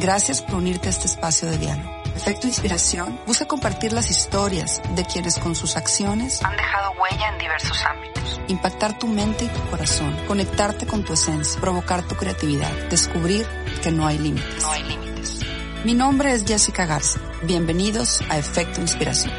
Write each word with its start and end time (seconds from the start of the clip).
Gracias 0.00 0.40
por 0.40 0.54
unirte 0.54 0.88
a 0.88 0.90
este 0.92 1.08
espacio 1.08 1.50
de 1.50 1.58
diálogo. 1.58 1.90
Efecto 2.16 2.46
Inspiración 2.46 3.20
busca 3.26 3.44
compartir 3.44 3.92
las 3.92 4.10
historias 4.10 4.80
de 4.96 5.04
quienes 5.04 5.38
con 5.38 5.54
sus 5.54 5.76
acciones 5.76 6.42
han 6.42 6.56
dejado 6.56 6.92
huella 6.92 7.28
en 7.28 7.38
diversos 7.38 7.84
ámbitos. 7.84 8.40
Impactar 8.48 8.98
tu 8.98 9.06
mente 9.08 9.44
y 9.44 9.48
tu 9.48 9.60
corazón, 9.68 10.16
conectarte 10.26 10.86
con 10.86 11.04
tu 11.04 11.12
esencia, 11.12 11.60
provocar 11.60 12.02
tu 12.08 12.14
creatividad, 12.14 12.72
descubrir 12.88 13.46
que 13.82 13.90
no 13.90 14.06
hay 14.06 14.16
límites. 14.16 14.62
No 14.62 14.70
hay 14.70 14.82
límites. 14.84 15.40
Mi 15.84 15.92
nombre 15.92 16.32
es 16.32 16.46
Jessica 16.46 16.86
Garza. 16.86 17.20
Bienvenidos 17.42 18.22
a 18.30 18.38
Efecto 18.38 18.80
Inspiración. 18.80 19.34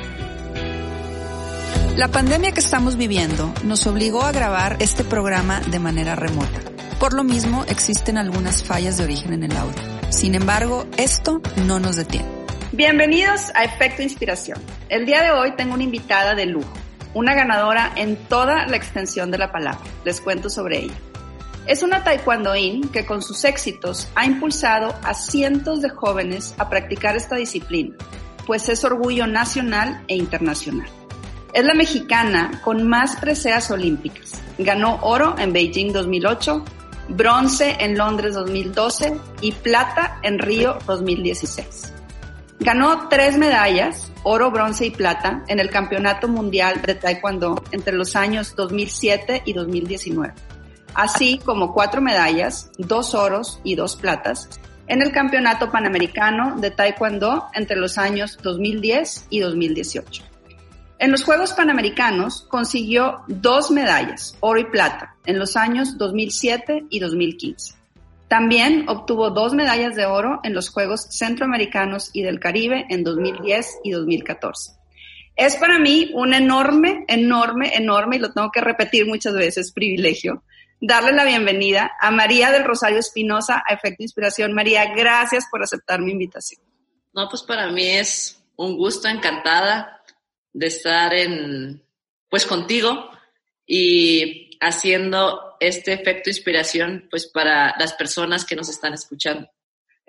La 1.98 2.10
pandemia 2.10 2.52
que 2.52 2.60
estamos 2.60 2.98
viviendo 2.98 3.52
nos 3.64 3.88
obligó 3.88 4.22
a 4.22 4.32
grabar 4.32 4.78
este 4.78 5.04
programa 5.04 5.60
de 5.60 5.80
manera 5.80 6.16
remota. 6.16 6.62
Por 7.00 7.14
lo 7.14 7.24
mismo, 7.24 7.66
existen 7.68 8.20
algunas 8.20 8.64
fallas 8.64 8.98
de 8.98 9.06
origen 9.06 9.34
en 9.34 9.44
el 9.46 9.58
audio. 9.58 10.01
Sin 10.12 10.36
embargo, 10.36 10.86
esto 10.98 11.42
no 11.66 11.80
nos 11.80 11.96
detiene. 11.96 12.28
Bienvenidos 12.74 13.50
a 13.56 13.64
Efecto 13.64 14.02
Inspiración. 14.02 14.60
El 14.90 15.06
día 15.06 15.24
de 15.24 15.32
hoy 15.32 15.56
tengo 15.56 15.74
una 15.74 15.84
invitada 15.84 16.36
de 16.36 16.46
lujo, 16.46 16.74
una 17.14 17.34
ganadora 17.34 17.94
en 17.96 18.18
toda 18.18 18.68
la 18.68 18.76
extensión 18.76 19.32
de 19.32 19.38
la 19.38 19.54
palabra. 19.54 19.80
Les 20.04 20.20
cuento 20.20 20.50
sobre 20.50 20.80
ella. 20.80 20.96
Es 21.66 21.82
una 21.82 22.04
taekwondoín 22.04 22.90
que 22.90 23.06
con 23.06 23.22
sus 23.22 23.46
éxitos 23.46 24.10
ha 24.14 24.26
impulsado 24.26 24.94
a 25.02 25.14
cientos 25.14 25.82
de 25.82 25.90
jóvenes 25.90 26.56
a 26.58 26.70
practicar 26.70 27.16
esta 27.16 27.38
disciplina, 27.38 27.96
pues 28.46 28.68
es 28.68 28.84
orgullo 28.84 29.28
nacional 29.28 30.04
e 30.10 30.18
internacional. 30.18 30.90
Es 31.54 31.64
la 31.64 31.74
mexicana 31.74 32.60
con 32.66 32.86
más 32.86 33.16
preseas 33.16 33.72
olímpicas. 33.72 34.42
Ganó 34.58 35.00
oro 35.04 35.36
en 35.38 35.54
Beijing 35.54 35.94
2008, 35.94 36.66
bronce 37.12 37.76
en 37.80 37.98
Londres 37.98 38.34
2012 38.36 39.18
y 39.42 39.52
plata 39.52 40.20
en 40.24 40.40
Río 40.40 40.78
2016. 40.88 41.94
Ganó 42.60 43.10
tres 43.10 43.38
medallas, 43.38 44.12
oro, 44.24 44.52
bronce 44.52 44.86
y 44.86 44.92
plata, 44.92 45.44
en 45.48 45.60
el 45.60 45.70
Campeonato 45.70 46.28
Mundial 46.28 46.82
de 46.82 46.96
Taekwondo 46.96 47.64
entre 47.72 47.96
los 47.96 48.16
años 48.16 48.56
2007 48.56 49.42
y 49.46 49.54
2019, 49.54 50.34
así 50.94 51.40
como 51.44 51.74
cuatro 51.74 52.02
medallas, 52.02 52.72
dos 52.78 53.14
oros 53.16 53.60
y 53.64 53.76
dos 53.76 53.96
platas, 53.96 54.48
en 54.88 55.02
el 55.02 55.12
Campeonato 55.12 55.72
Panamericano 55.72 56.58
de 56.60 56.72
Taekwondo 56.72 57.48
entre 57.54 57.78
los 57.78 57.98
años 57.98 58.38
2010 58.42 59.28
y 59.30 59.40
2018. 59.40 60.31
En 61.02 61.10
los 61.10 61.24
Juegos 61.24 61.54
Panamericanos 61.54 62.46
consiguió 62.48 63.24
dos 63.28 63.72
medallas, 63.72 64.38
oro 64.40 64.60
y 64.60 64.66
plata, 64.66 65.16
en 65.26 65.40
los 65.40 65.58
años 65.58 65.98
2007 65.98 66.86
y 66.92 67.00
2015. 67.00 67.74
También 68.28 68.86
obtuvo 68.88 69.32
dos 69.32 69.56
medallas 69.56 69.96
de 69.96 70.06
oro 70.06 70.42
en 70.44 70.54
los 70.54 70.70
Juegos 70.70 71.08
Centroamericanos 71.10 72.12
y 72.14 72.22
del 72.22 72.40
Caribe 72.40 72.86
en 72.90 73.04
2010 73.04 73.80
y 73.84 73.90
2014. 73.90 74.74
Es 75.36 75.56
para 75.56 75.80
mí 75.80 76.12
un 76.14 76.36
enorme, 76.36 77.04
enorme, 77.08 77.74
enorme, 77.74 78.18
y 78.18 78.20
lo 78.20 78.32
tengo 78.32 78.52
que 78.52 78.62
repetir 78.62 79.08
muchas 79.08 79.34
veces, 79.34 79.72
privilegio, 79.72 80.44
darle 80.82 81.14
la 81.14 81.26
bienvenida 81.26 81.94
a 82.00 82.12
María 82.12 82.52
del 82.52 82.64
Rosario 82.64 83.00
Espinosa 83.00 83.64
a 83.68 83.74
Efecto 83.74 84.04
Inspiración. 84.04 84.54
María, 84.54 84.94
gracias 84.94 85.48
por 85.50 85.64
aceptar 85.64 86.00
mi 86.00 86.12
invitación. 86.12 86.62
No, 87.12 87.28
pues 87.28 87.42
para 87.42 87.72
mí 87.72 87.88
es 87.88 88.38
un 88.56 88.78
gusto, 88.78 89.08
encantada 89.08 90.01
de 90.54 90.68
estar 90.68 91.14
en, 91.14 91.84
pues 92.30 92.46
contigo 92.46 93.10
y 93.66 94.58
haciendo 94.60 95.56
este 95.60 95.94
efecto 95.94 96.30
inspiración, 96.30 97.08
pues 97.10 97.28
para 97.28 97.76
las 97.78 97.94
personas 97.94 98.46
que 98.46 98.56
nos 98.56 98.70
están 98.70 98.94
escuchando. 98.94 99.50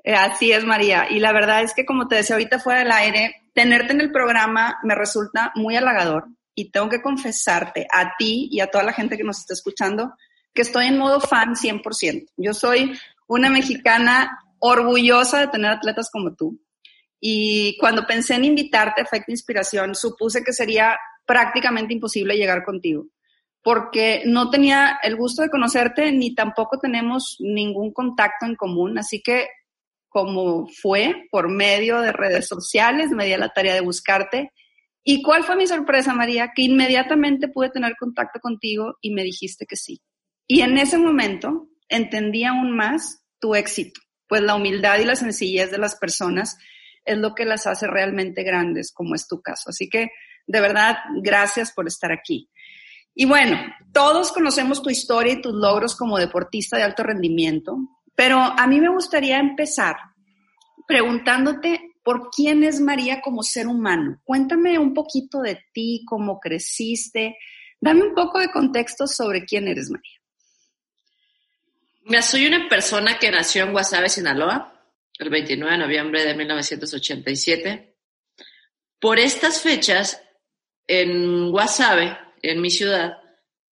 Eh, 0.04 0.14
así 0.14 0.52
es, 0.52 0.64
María. 0.64 1.06
Y 1.10 1.20
la 1.20 1.32
verdad 1.32 1.62
es 1.62 1.74
que, 1.74 1.86
como 1.86 2.08
te 2.08 2.16
decía 2.16 2.36
ahorita 2.36 2.58
fuera 2.58 2.80
del 2.80 2.92
aire, 2.92 3.42
tenerte 3.54 3.92
en 3.92 4.00
el 4.00 4.10
programa 4.10 4.78
me 4.82 4.94
resulta 4.94 5.52
muy 5.54 5.76
halagador 5.76 6.26
y 6.54 6.70
tengo 6.70 6.88
que 6.88 7.02
confesarte 7.02 7.86
a 7.90 8.16
ti 8.16 8.48
y 8.50 8.60
a 8.60 8.66
toda 8.66 8.84
la 8.84 8.92
gente 8.92 9.16
que 9.16 9.24
nos 9.24 9.38
está 9.38 9.54
escuchando 9.54 10.14
que 10.54 10.62
estoy 10.62 10.86
en 10.86 10.98
modo 10.98 11.20
fan 11.20 11.54
100%. 11.54 12.26
Yo 12.36 12.52
soy 12.52 12.98
una 13.26 13.48
mexicana 13.48 14.38
orgullosa 14.58 15.40
de 15.40 15.48
tener 15.48 15.70
atletas 15.70 16.10
como 16.10 16.34
tú. 16.34 16.60
Y 17.24 17.76
cuando 17.78 18.04
pensé 18.04 18.34
en 18.34 18.44
invitarte 18.44 19.00
a 19.00 19.04
Efecto 19.04 19.30
Inspiración, 19.30 19.94
supuse 19.94 20.42
que 20.42 20.52
sería 20.52 20.98
prácticamente 21.24 21.94
imposible 21.94 22.34
llegar 22.34 22.64
contigo, 22.64 23.06
porque 23.62 24.24
no 24.26 24.50
tenía 24.50 24.98
el 25.04 25.14
gusto 25.14 25.42
de 25.42 25.48
conocerte 25.48 26.10
ni 26.10 26.34
tampoco 26.34 26.80
tenemos 26.80 27.36
ningún 27.38 27.92
contacto 27.92 28.44
en 28.44 28.56
común. 28.56 28.98
Así 28.98 29.22
que, 29.22 29.46
como 30.08 30.66
fue 30.66 31.28
por 31.30 31.48
medio 31.48 32.00
de 32.00 32.10
redes 32.10 32.48
sociales, 32.48 33.10
me 33.10 33.24
di 33.24 33.34
a 33.34 33.38
la 33.38 33.50
tarea 33.50 33.74
de 33.74 33.82
buscarte. 33.82 34.50
¿Y 35.04 35.22
cuál 35.22 35.44
fue 35.44 35.54
mi 35.54 35.68
sorpresa, 35.68 36.14
María? 36.14 36.50
Que 36.52 36.62
inmediatamente 36.62 37.46
pude 37.46 37.70
tener 37.70 37.94
contacto 37.96 38.40
contigo 38.40 38.96
y 39.00 39.12
me 39.12 39.22
dijiste 39.22 39.64
que 39.64 39.76
sí. 39.76 40.02
Y 40.48 40.62
en 40.62 40.76
ese 40.76 40.98
momento 40.98 41.68
entendí 41.88 42.42
aún 42.42 42.74
más 42.74 43.22
tu 43.38 43.54
éxito, 43.54 44.00
pues 44.26 44.42
la 44.42 44.56
humildad 44.56 44.98
y 44.98 45.04
la 45.04 45.14
sencillez 45.14 45.70
de 45.70 45.78
las 45.78 45.94
personas 45.94 46.58
es 47.04 47.18
lo 47.18 47.34
que 47.34 47.44
las 47.44 47.66
hace 47.66 47.86
realmente 47.86 48.42
grandes, 48.42 48.92
como 48.92 49.14
es 49.14 49.26
tu 49.26 49.40
caso. 49.40 49.70
Así 49.70 49.88
que, 49.88 50.10
de 50.46 50.60
verdad, 50.60 50.98
gracias 51.22 51.72
por 51.72 51.86
estar 51.86 52.12
aquí. 52.12 52.48
Y 53.14 53.26
bueno, 53.26 53.58
todos 53.92 54.32
conocemos 54.32 54.82
tu 54.82 54.90
historia 54.90 55.34
y 55.34 55.42
tus 55.42 55.54
logros 55.54 55.94
como 55.94 56.18
deportista 56.18 56.76
de 56.76 56.84
alto 56.84 57.02
rendimiento, 57.02 57.76
pero 58.14 58.38
a 58.38 58.66
mí 58.66 58.80
me 58.80 58.88
gustaría 58.88 59.38
empezar 59.38 59.96
preguntándote 60.86 61.92
por 62.02 62.30
quién 62.30 62.64
es 62.64 62.80
María 62.80 63.20
como 63.20 63.42
ser 63.42 63.66
humano. 63.66 64.20
Cuéntame 64.24 64.78
un 64.78 64.94
poquito 64.94 65.40
de 65.40 65.60
ti, 65.72 66.04
cómo 66.06 66.40
creciste. 66.40 67.36
Dame 67.80 68.02
un 68.02 68.14
poco 68.14 68.38
de 68.38 68.50
contexto 68.50 69.06
sobre 69.06 69.44
quién 69.44 69.68
eres, 69.68 69.90
María. 69.90 70.18
Soy 72.22 72.46
una 72.46 72.68
persona 72.68 73.18
que 73.18 73.30
nació 73.30 73.64
en 73.64 73.72
Guasave, 73.72 74.08
Sinaloa 74.08 74.71
el 75.22 75.30
29 75.30 75.72
de 75.72 75.78
noviembre 75.78 76.24
de 76.24 76.34
1987. 76.34 77.96
Por 79.00 79.18
estas 79.18 79.60
fechas, 79.60 80.22
en 80.86 81.50
Guasave, 81.50 82.18
en 82.42 82.60
mi 82.60 82.70
ciudad, 82.70 83.18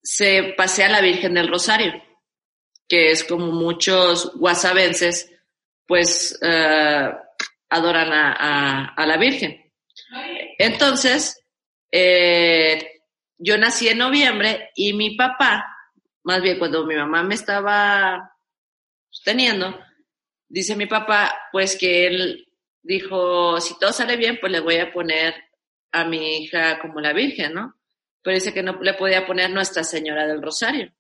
se 0.02 0.54
pasea 0.56 0.88
la 0.88 1.00
Virgen 1.00 1.34
del 1.34 1.48
Rosario, 1.48 1.92
que 2.88 3.10
es 3.10 3.24
como 3.24 3.46
muchos 3.46 4.32
guasavenses, 4.36 5.30
pues 5.86 6.38
eh, 6.40 7.10
adoran 7.68 8.12
a, 8.12 9.06
la 9.06 9.16
Virgen. 9.16 9.72
Entonces, 10.58 11.44
eh, 11.92 13.02
yo 13.38 13.58
nací 13.58 13.88
en 13.88 13.98
noviembre 13.98 14.70
y 14.74 14.92
mi 14.92 15.16
papá, 15.16 15.66
más 16.24 16.40
bien 16.42 16.58
cuando 16.58 16.86
mi 16.86 16.94
mamá 16.94 17.22
me 17.22 17.34
estaba 17.34 18.34
teniendo, 19.24 19.78
dice 20.50 20.76
mi 20.76 20.86
papá, 20.86 21.34
pues 21.52 21.76
que 21.76 22.06
él 22.06 22.48
dijo, 22.82 23.60
si 23.60 23.78
todo 23.78 23.92
sale 23.92 24.16
bien, 24.16 24.38
pues 24.40 24.52
le 24.52 24.60
voy 24.60 24.76
a 24.76 24.92
poner 24.92 25.34
a 25.92 26.04
mi 26.04 26.38
hija 26.38 26.78
como 26.80 27.00
la 27.00 27.12
Virgen, 27.12 27.54
¿no? 27.54 27.74
Pero 28.22 28.34
dice 28.34 28.52
que 28.52 28.62
no 28.62 28.78
le 28.82 28.94
podía 28.94 29.26
poner 29.26 29.50
Nuestra 29.50 29.82
Señora 29.84 30.26
del 30.26 30.42
Rosario. 30.42 30.92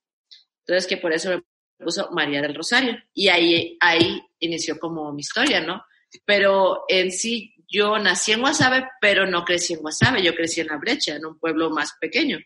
Entonces 0.60 0.86
que 0.86 0.96
por 0.96 1.12
eso 1.12 1.30
me 1.30 1.42
puso 1.84 2.10
María 2.12 2.40
del 2.40 2.54
Rosario. 2.54 2.96
Y 3.12 3.28
ahí, 3.28 3.76
ahí 3.80 4.22
inició 4.38 4.78
como 4.78 5.12
mi 5.12 5.20
historia, 5.20 5.60
¿no? 5.60 5.84
Pero 6.24 6.84
en 6.88 7.10
sí 7.10 7.54
yo 7.68 7.98
nací 7.98 8.32
en 8.32 8.40
Guasave, 8.40 8.88
pero 9.00 9.26
no 9.26 9.44
crecí 9.44 9.74
en 9.74 9.80
Guasave, 9.80 10.22
yo 10.22 10.34
crecí 10.34 10.60
en 10.60 10.68
La 10.68 10.76
Brecha, 10.76 11.16
en 11.16 11.26
un 11.26 11.38
pueblo 11.38 11.70
más 11.70 11.94
pequeño, 12.00 12.38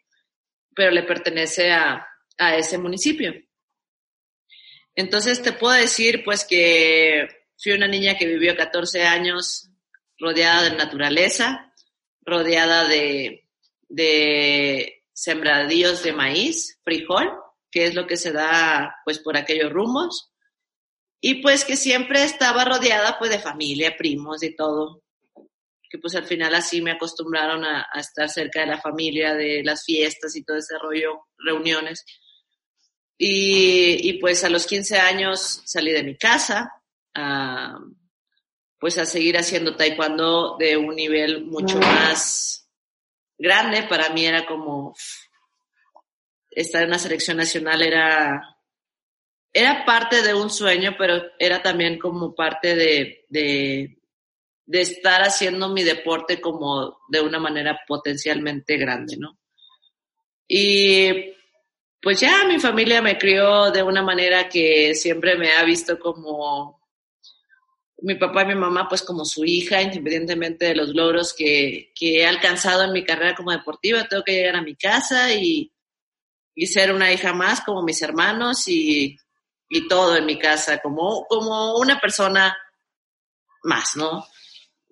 pero 0.75 0.91
le 0.91 1.03
pertenece 1.03 1.73
a, 1.73 2.07
a 2.39 2.57
ese 2.57 2.79
municipio. 2.79 3.33
Entonces 4.95 5.43
te 5.43 5.53
puedo 5.53 5.75
decir 5.75 6.23
pues 6.25 6.45
que 6.45 7.29
fui 7.59 7.73
una 7.73 7.89
niña 7.89 8.17
que 8.17 8.27
vivió 8.27 8.57
14 8.57 9.03
años 9.03 9.71
rodeada 10.19 10.63
de 10.63 10.77
naturaleza, 10.77 11.73
rodeada 12.23 12.87
de, 12.87 13.49
de 13.89 15.05
sembradíos 15.13 16.03
de 16.03 16.13
maíz, 16.13 16.81
frijol, 16.85 17.31
que 17.71 17.85
es 17.85 17.95
lo 17.95 18.07
que 18.07 18.17
se 18.17 18.33
da 18.33 18.97
pues 19.05 19.19
por 19.19 19.37
aquellos 19.37 19.73
rumbos, 19.73 20.31
y 21.21 21.43
pues 21.43 21.65
que 21.65 21.77
siempre 21.77 22.23
estaba 22.23 22.65
rodeada 22.65 23.19
pues 23.19 23.31
de 23.31 23.39
familia, 23.39 23.97
primos 23.97 24.43
y 24.43 24.55
todo, 24.55 25.03
que 25.91 25.99
pues 25.99 26.15
al 26.15 26.25
final 26.25 26.55
así 26.55 26.83
me 26.83 26.93
acostumbraron 26.93 27.65
a, 27.65 27.87
a 27.93 28.01
estar 28.01 28.29
cerca 28.29 28.61
de 28.61 28.67
la 28.67 28.81
familia, 28.81 29.35
de 29.35 29.63
las 29.65 29.85
fiestas 29.85 30.37
y 30.37 30.45
todo 30.45 30.59
ese 30.59 30.79
rollo, 30.79 31.27
reuniones. 31.39 32.05
Y, 33.27 34.19
pues 34.21 34.45
a 34.45 34.51
los 34.51 34.67
15 34.67 34.99
años 34.99 35.63
salí 35.65 35.93
de 35.93 36.03
mi 36.03 36.15
casa, 36.15 36.75
pues 38.79 38.99
a 38.99 39.07
seguir 39.07 39.39
haciendo 39.39 39.77
taekwondo 39.77 40.59
de 40.59 40.77
un 40.77 40.95
nivel 40.95 41.47
mucho 41.47 41.79
más 41.79 42.69
grande. 43.39 43.85
Para 43.85 44.11
mí 44.11 44.27
era 44.27 44.45
como 44.45 44.95
estar 46.51 46.83
en 46.83 46.89
una 46.89 46.99
selección 46.99 47.39
nacional 47.39 47.81
era, 47.81 48.59
era 49.55 49.87
parte 49.87 50.21
de 50.21 50.35
un 50.35 50.51
sueño, 50.51 50.95
pero 50.99 51.23
era 51.39 51.63
también 51.63 51.99
como 51.99 52.35
parte 52.35 52.77
de, 52.77 53.25
de, 53.31 54.03
de 54.67 54.81
estar 54.83 55.23
haciendo 55.23 55.71
mi 55.71 55.83
deporte 55.83 56.43
como 56.43 57.01
de 57.09 57.23
una 57.23 57.39
manera 57.39 57.81
potencialmente 57.89 58.77
grande, 58.77 59.17
¿no? 59.17 59.39
Y 60.47 61.33
pues 62.05 62.21
ya 62.21 62.45
mi 62.45 62.61
familia 62.61 63.01
me 63.01 63.17
crió 63.17 63.71
de 63.71 63.83
una 63.83 64.03
manera 64.03 64.47
que 64.47 64.95
siempre 64.95 65.37
me 65.39 65.53
ha 65.53 65.65
visto 65.65 65.99
como 65.99 66.79
mi 68.03 68.17
papá 68.17 68.43
y 68.43 68.49
mi 68.49 68.55
mamá 68.55 68.87
pues 68.87 69.01
como 69.01 69.25
su 69.25 69.43
hija, 69.47 69.81
independientemente 69.81 70.67
de 70.67 70.75
los 70.75 70.91
logros 70.91 71.33
que, 71.33 71.93
que 71.95 72.21
he 72.21 72.27
alcanzado 72.27 72.85
en 72.85 72.93
mi 72.93 73.05
carrera 73.05 73.35
como 73.35 73.53
deportiva, 73.53 74.07
tengo 74.07 74.23
que 74.23 74.33
llegar 74.33 74.57
a 74.57 74.63
mi 74.63 74.77
casa 74.77 75.33
y, 75.33 75.73
y 76.55 76.67
ser 76.67 76.93
una 76.93 77.11
hija 77.11 77.33
más 77.33 77.63
como 77.63 77.83
mis 77.83 78.03
hermanos 78.03 78.69
y, 78.69 79.17
y 79.71 79.89
todo 79.89 80.15
en 80.15 80.27
mi 80.27 80.39
casa, 80.39 80.81
como, 80.81 81.25
como 81.27 81.79
una 81.79 81.99
persona 81.99 82.55
más, 83.63 83.97
¿no? 83.97 84.27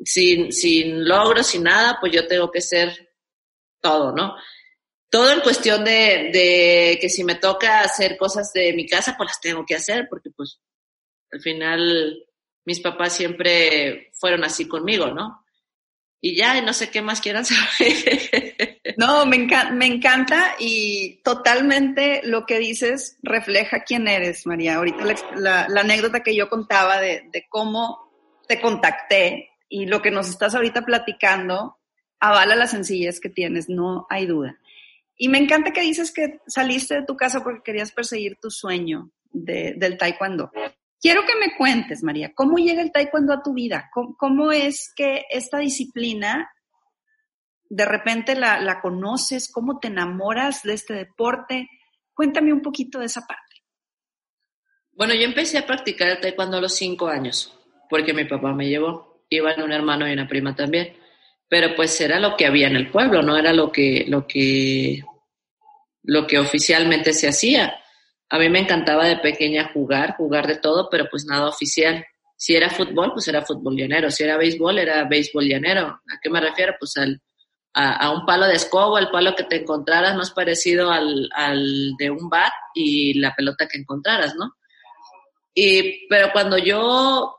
Sin, 0.02 0.50
sin 0.50 1.06
logros, 1.06 1.48
sin 1.48 1.64
nada, 1.64 1.98
pues 2.00 2.12
yo 2.12 2.26
tengo 2.26 2.50
que 2.50 2.62
ser 2.62 3.10
todo, 3.82 4.12
¿no? 4.12 4.34
Todo 5.12 5.30
en 5.30 5.40
cuestión 5.40 5.84
de, 5.84 6.30
de, 6.32 6.98
que 6.98 7.10
si 7.10 7.22
me 7.22 7.34
toca 7.34 7.82
hacer 7.82 8.16
cosas 8.16 8.50
de 8.54 8.72
mi 8.72 8.86
casa, 8.86 9.14
pues 9.14 9.28
las 9.28 9.40
tengo 9.42 9.66
que 9.66 9.74
hacer, 9.74 10.08
porque 10.08 10.30
pues 10.30 10.58
al 11.30 11.40
final 11.42 12.24
mis 12.64 12.80
papás 12.80 13.14
siempre 13.14 14.10
fueron 14.14 14.42
así 14.42 14.66
conmigo, 14.66 15.08
¿no? 15.08 15.44
Y 16.18 16.34
ya, 16.34 16.58
no 16.62 16.72
sé 16.72 16.88
qué 16.88 17.02
más 17.02 17.20
quieran 17.20 17.44
saber. 17.44 18.80
No, 18.96 19.26
me, 19.26 19.46
me 19.72 19.86
encanta 19.86 20.56
y 20.58 21.20
totalmente 21.22 22.22
lo 22.24 22.46
que 22.46 22.58
dices 22.58 23.18
refleja 23.22 23.84
quién 23.84 24.08
eres, 24.08 24.46
María. 24.46 24.76
Ahorita 24.76 25.04
la, 25.36 25.68
la 25.68 25.80
anécdota 25.82 26.22
que 26.22 26.34
yo 26.34 26.48
contaba 26.48 26.98
de, 26.98 27.28
de 27.30 27.46
cómo 27.50 28.10
te 28.48 28.62
contacté 28.62 29.50
y 29.68 29.84
lo 29.84 30.00
que 30.00 30.10
nos 30.10 30.30
estás 30.30 30.54
ahorita 30.54 30.86
platicando 30.86 31.76
avala 32.18 32.54
la 32.54 32.68
sencillez 32.68 33.20
que 33.20 33.28
tienes, 33.28 33.68
no 33.68 34.06
hay 34.08 34.24
duda. 34.24 34.56
Y 35.22 35.28
me 35.28 35.38
encanta 35.38 35.72
que 35.72 35.82
dices 35.82 36.12
que 36.12 36.40
saliste 36.48 36.96
de 36.96 37.06
tu 37.06 37.14
casa 37.14 37.44
porque 37.44 37.62
querías 37.62 37.92
perseguir 37.92 38.38
tu 38.42 38.50
sueño 38.50 39.12
del 39.30 39.96
taekwondo. 39.96 40.50
Quiero 41.00 41.22
que 41.24 41.36
me 41.36 41.56
cuentes, 41.56 42.02
María, 42.02 42.32
¿cómo 42.34 42.56
llega 42.56 42.82
el 42.82 42.90
taekwondo 42.90 43.32
a 43.32 43.40
tu 43.40 43.54
vida? 43.54 43.88
¿Cómo, 43.92 44.50
es 44.50 44.92
que 44.96 45.22
esta 45.30 45.58
disciplina 45.58 46.50
de 47.70 47.84
repente 47.84 48.34
la, 48.34 48.80
conoces? 48.82 49.48
¿Cómo 49.52 49.78
te 49.78 49.86
enamoras 49.86 50.64
de 50.64 50.72
este 50.72 50.94
deporte? 50.94 51.68
Cuéntame 52.12 52.52
un 52.52 52.60
poquito 52.60 52.98
de 52.98 53.06
esa 53.06 53.20
parte. 53.20 53.62
Bueno, 54.90 55.14
yo 55.14 55.22
empecé 55.22 55.56
a 55.56 55.66
practicar 55.66 56.08
el 56.08 56.20
taekwondo 56.20 56.56
a 56.56 56.62
los 56.62 56.74
cinco 56.74 57.06
años, 57.06 57.56
porque 57.88 58.12
mi 58.12 58.24
papá 58.24 58.52
me 58.54 58.68
llevó. 58.68 59.24
Iban 59.30 59.62
un 59.62 59.70
hermano 59.70 60.08
y 60.08 60.14
una 60.14 60.26
prima 60.26 60.56
también 60.56 60.96
pero 61.52 61.74
pues 61.76 62.00
era 62.00 62.18
lo 62.18 62.34
que 62.34 62.46
había 62.46 62.66
en 62.66 62.76
el 62.76 62.90
pueblo, 62.90 63.20
no 63.20 63.36
era 63.36 63.52
lo 63.52 63.70
que, 63.70 64.06
lo 64.08 64.26
que, 64.26 65.02
lo 66.02 66.26
que 66.26 66.38
oficialmente 66.38 67.12
se 67.12 67.28
hacía. 67.28 67.74
A 68.28 68.38
mí 68.38 68.48
me 68.48 68.60
encantaba 68.60 69.06
de 69.06 69.16
pequeña 69.16 69.70
jugar, 69.72 70.16
jugar 70.16 70.46
de 70.46 70.56
todo, 70.56 70.88
pero 70.90 71.08
pues 71.10 71.24
nada 71.26 71.48
oficial. 71.48 72.04
Si 72.36 72.54
era 72.54 72.70
fútbol, 72.70 73.12
pues 73.12 73.28
era 73.28 73.42
fútbol 73.42 73.76
llanero. 73.76 74.10
Si 74.10 74.24
era 74.24 74.36
béisbol, 74.36 74.78
era 74.78 75.04
béisbol 75.04 75.46
llanero. 75.46 75.86
¿A 75.86 76.18
qué 76.22 76.30
me 76.30 76.40
refiero? 76.40 76.74
Pues 76.78 76.96
al, 76.96 77.20
a, 77.74 78.10
un 78.10 78.26
palo 78.26 78.46
de 78.46 78.54
escobo, 78.54 78.98
el 78.98 79.10
palo 79.10 79.34
que 79.34 79.44
te 79.44 79.56
encontraras 79.56 80.16
más 80.16 80.30
parecido 80.32 80.90
al, 80.90 81.28
al 81.34 81.94
de 81.98 82.10
un 82.10 82.28
bat 82.28 82.52
y 82.74 83.18
la 83.18 83.34
pelota 83.34 83.68
que 83.68 83.78
encontraras, 83.78 84.34
¿no? 84.34 84.56
Y, 85.54 86.06
pero 86.08 86.32
cuando 86.32 86.58
yo 86.58 87.36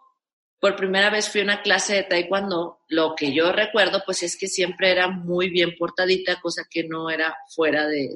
por 0.64 0.78
primera 0.78 1.10
vez 1.10 1.30
fui 1.30 1.42
a 1.42 1.44
una 1.44 1.62
clase 1.62 1.94
de 1.94 2.04
taekwondo, 2.04 2.80
lo 2.88 3.16
que 3.18 3.34
yo 3.34 3.52
recuerdo 3.52 4.02
pues 4.06 4.24
es 4.24 4.38
que 4.38 4.48
siempre 4.48 4.92
era 4.92 5.10
muy 5.10 5.50
bien 5.50 5.76
portadita, 5.78 6.40
cosa 6.40 6.64
que 6.72 6.86
no 6.86 7.10
era 7.10 7.36
fuera 7.54 7.86
de, 7.86 8.16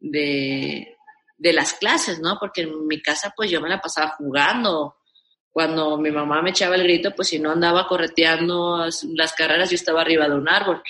de, 0.00 0.96
de, 1.36 1.52
las 1.52 1.74
clases, 1.74 2.20
¿no? 2.20 2.38
Porque 2.40 2.62
en 2.62 2.86
mi 2.86 3.02
casa 3.02 3.34
pues 3.36 3.50
yo 3.50 3.60
me 3.60 3.68
la 3.68 3.82
pasaba 3.82 4.14
jugando. 4.16 4.96
Cuando 5.50 5.98
mi 5.98 6.10
mamá 6.10 6.40
me 6.40 6.52
echaba 6.52 6.76
el 6.76 6.84
grito, 6.84 7.14
pues 7.14 7.28
si 7.28 7.38
no 7.38 7.50
andaba 7.50 7.86
correteando 7.86 8.86
las 9.14 9.34
carreras, 9.34 9.68
yo 9.68 9.74
estaba 9.74 10.00
arriba 10.00 10.26
de 10.26 10.36
un 10.36 10.48
árbol. 10.48 10.82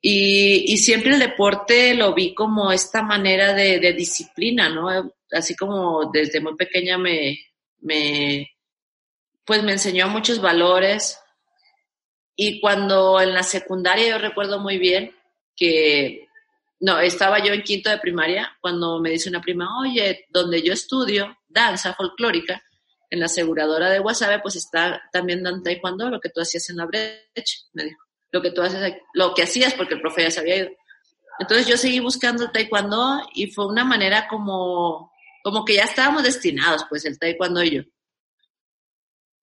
Y, 0.00 0.64
y 0.66 0.78
siempre 0.78 1.12
el 1.12 1.20
deporte 1.20 1.94
lo 1.94 2.12
vi 2.12 2.34
como 2.34 2.72
esta 2.72 3.02
manera 3.02 3.54
de, 3.54 3.78
de 3.78 3.92
disciplina, 3.92 4.68
¿no? 4.68 5.12
Así 5.30 5.54
como 5.54 6.10
desde 6.10 6.40
muy 6.40 6.56
pequeña 6.56 6.98
me, 6.98 7.38
me, 7.82 8.55
pues 9.46 9.62
me 9.62 9.72
enseñó 9.72 10.08
muchos 10.08 10.40
valores. 10.40 11.18
Y 12.34 12.60
cuando 12.60 13.20
en 13.20 13.32
la 13.32 13.42
secundaria 13.42 14.08
yo 14.08 14.18
recuerdo 14.18 14.60
muy 14.60 14.78
bien 14.78 15.16
que, 15.54 16.28
no, 16.80 16.98
estaba 16.98 17.38
yo 17.38 17.54
en 17.54 17.62
quinto 17.62 17.88
de 17.88 17.98
primaria, 17.98 18.54
cuando 18.60 19.00
me 19.00 19.10
dice 19.10 19.30
una 19.30 19.40
prima, 19.40 19.80
oye, 19.80 20.26
donde 20.28 20.60
yo 20.62 20.72
estudio 20.74 21.38
danza 21.48 21.94
folclórica, 21.94 22.62
en 23.08 23.20
la 23.20 23.26
aseguradora 23.26 23.88
de 23.88 24.00
Guasave, 24.00 24.40
pues 24.40 24.56
está 24.56 25.00
también 25.12 25.42
dando 25.42 25.62
taekwondo, 25.62 26.10
lo 26.10 26.20
que 26.20 26.28
tú 26.28 26.40
hacías 26.40 26.68
en 26.70 26.76
la 26.76 26.86
brecha, 26.86 27.56
me 27.72 27.84
dijo. 27.84 28.02
Lo 28.32 28.42
que 28.42 28.50
tú 28.50 28.60
haces, 28.60 28.94
lo 29.14 29.32
que 29.32 29.44
hacías 29.44 29.72
porque 29.74 29.94
el 29.94 30.00
profe 30.00 30.22
ya 30.22 30.30
se 30.30 30.40
había 30.40 30.56
ido. 30.56 30.70
Entonces 31.38 31.66
yo 31.68 31.76
seguí 31.76 32.00
buscando 32.00 32.44
el 32.44 32.52
taekwondo 32.52 33.22
y 33.32 33.46
fue 33.46 33.66
una 33.66 33.84
manera 33.84 34.26
como, 34.26 35.12
como 35.44 35.64
que 35.64 35.74
ya 35.74 35.84
estábamos 35.84 36.24
destinados, 36.24 36.84
pues 36.88 37.04
el 37.04 37.18
taekwondo 37.18 37.62
y 37.62 37.70
yo 37.70 37.82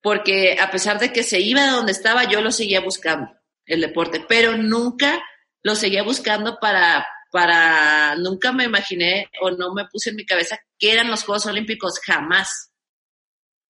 porque 0.03 0.57
a 0.59 0.69
pesar 0.69 0.99
de 0.99 1.13
que 1.13 1.23
se 1.23 1.39
iba 1.39 1.63
de 1.63 1.71
donde 1.71 1.93
estaba, 1.93 2.25
yo 2.25 2.41
lo 2.41 2.51
seguía 2.51 2.81
buscando, 2.81 3.31
el 3.65 3.79
deporte, 3.79 4.23
pero 4.27 4.57
nunca 4.57 5.23
lo 5.63 5.75
seguía 5.75 6.03
buscando 6.03 6.57
para, 6.59 7.07
para, 7.31 8.15
nunca 8.17 8.51
me 8.51 8.65
imaginé 8.65 9.29
o 9.41 9.49
no 9.51 9.73
me 9.73 9.85
puse 9.85 10.09
en 10.09 10.17
mi 10.17 10.25
cabeza 10.25 10.59
que 10.77 10.91
eran 10.91 11.09
los 11.09 11.23
Juegos 11.23 11.45
Olímpicos, 11.45 12.01
jamás. 12.05 12.73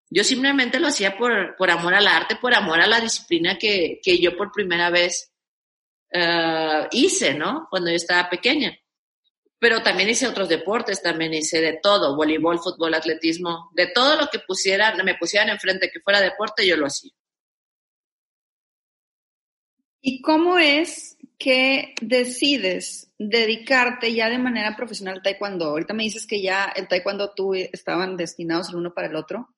Yo 0.09 0.23
simplemente 0.23 0.79
lo 0.79 0.87
hacía 0.87 1.17
por, 1.17 1.55
por 1.55 1.69
amor 1.69 1.93
al 1.93 2.07
arte, 2.07 2.35
por 2.35 2.55
amor 2.55 2.81
a 2.81 2.87
la 2.87 2.99
disciplina 2.99 3.59
que, 3.59 3.99
que 4.03 4.17
yo 4.19 4.35
por 4.35 4.51
primera 4.51 4.89
vez 4.89 5.31
uh, 6.15 6.87
hice, 6.91 7.35
¿no? 7.35 7.67
Cuando 7.69 7.91
yo 7.91 7.95
estaba 7.95 8.27
pequeña 8.27 8.75
pero 9.63 9.81
también 9.81 10.09
hice 10.09 10.27
otros 10.27 10.49
deportes, 10.49 11.01
también 11.01 11.33
hice 11.33 11.61
de 11.61 11.79
todo, 11.81 12.17
voleibol, 12.17 12.59
fútbol, 12.59 12.95
atletismo, 12.95 13.71
de 13.73 13.87
todo 13.87 14.17
lo 14.17 14.27
que 14.27 14.39
pusieran, 14.39 14.97
me 15.05 15.15
pusieran 15.15 15.47
enfrente 15.47 15.89
que 15.89 16.01
fuera 16.01 16.19
deporte, 16.19 16.67
yo 16.67 16.75
lo 16.75 16.87
hacía. 16.87 17.13
¿Y 20.01 20.21
cómo 20.21 20.59
es 20.59 21.15
que 21.37 21.95
decides 22.01 23.09
dedicarte 23.17 24.13
ya 24.13 24.29
de 24.29 24.37
manera 24.37 24.75
profesional 24.75 25.15
al 25.15 25.21
taekwondo? 25.21 25.67
Ahorita 25.67 25.93
me 25.93 26.03
dices 26.03 26.27
que 26.27 26.41
ya 26.41 26.65
el 26.75 26.89
taekwondo 26.89 27.33
tú 27.33 27.53
estaban 27.53 28.17
destinados 28.17 28.67
el 28.67 28.75
uno 28.75 28.93
para 28.93 29.07
el 29.07 29.15
otro 29.15 29.55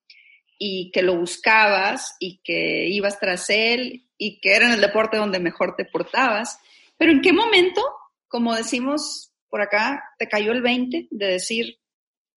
y 0.60 0.92
que 0.92 1.02
lo 1.02 1.18
buscabas 1.18 2.16
y 2.20 2.42
que 2.44 2.90
ibas 2.90 3.20
tras 3.20 3.50
él 3.50 4.08
y 4.20 4.40
que 4.40 4.56
era 4.56 4.68
en 4.68 4.74
el 4.74 4.82
deporte 4.82 5.18
donde 5.18 5.40
mejor 5.40 5.76
te 5.76 5.86
portabas. 5.86 6.60
Pero 6.96 7.12
¿en 7.12 7.22
qué 7.22 7.34
momento, 7.34 7.82
como 8.28 8.54
decimos 8.54 9.32
por 9.50 9.62
acá 9.62 10.04
te 10.18 10.28
cayó 10.28 10.52
el 10.52 10.62
20 10.62 11.08
de 11.10 11.26
decir, 11.26 11.80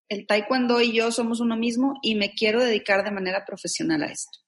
el 0.08 0.26
taekwondo 0.26 0.80
y 0.80 0.92
yo 0.92 1.12
somos 1.12 1.40
uno 1.40 1.56
mismo 1.56 1.98
y 2.02 2.14
me 2.14 2.34
quiero 2.34 2.64
dedicar 2.64 3.04
de 3.04 3.10
manera 3.10 3.44
profesional 3.44 4.02
a 4.02 4.06
esto? 4.06 4.38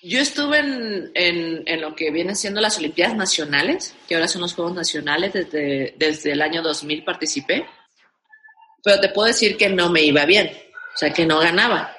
Yo 0.00 0.20
estuve 0.20 0.58
en, 0.58 1.80
lo 1.80 1.96
que 1.96 2.12
vienen 2.12 2.36
siendo 2.36 2.60
las 2.60 2.78
Olimpiadas 2.78 3.16
Nacionales, 3.16 3.96
que 4.06 4.14
ahora 4.14 4.28
son 4.28 4.42
los 4.42 4.54
Juegos 4.54 4.74
Nacionales, 4.74 5.32
desde, 5.32 5.94
desde 5.98 6.32
el 6.32 6.42
año 6.42 6.62
2000 6.62 7.02
participé, 7.02 7.66
pero 8.84 9.00
te 9.00 9.08
puedo 9.08 9.26
decir 9.26 9.56
que 9.56 9.68
no 9.68 9.90
me 9.90 10.02
iba 10.02 10.24
bien, 10.24 10.52
o 10.94 10.96
sea, 10.96 11.12
que 11.12 11.26
no 11.26 11.40
ganaba. 11.40 11.96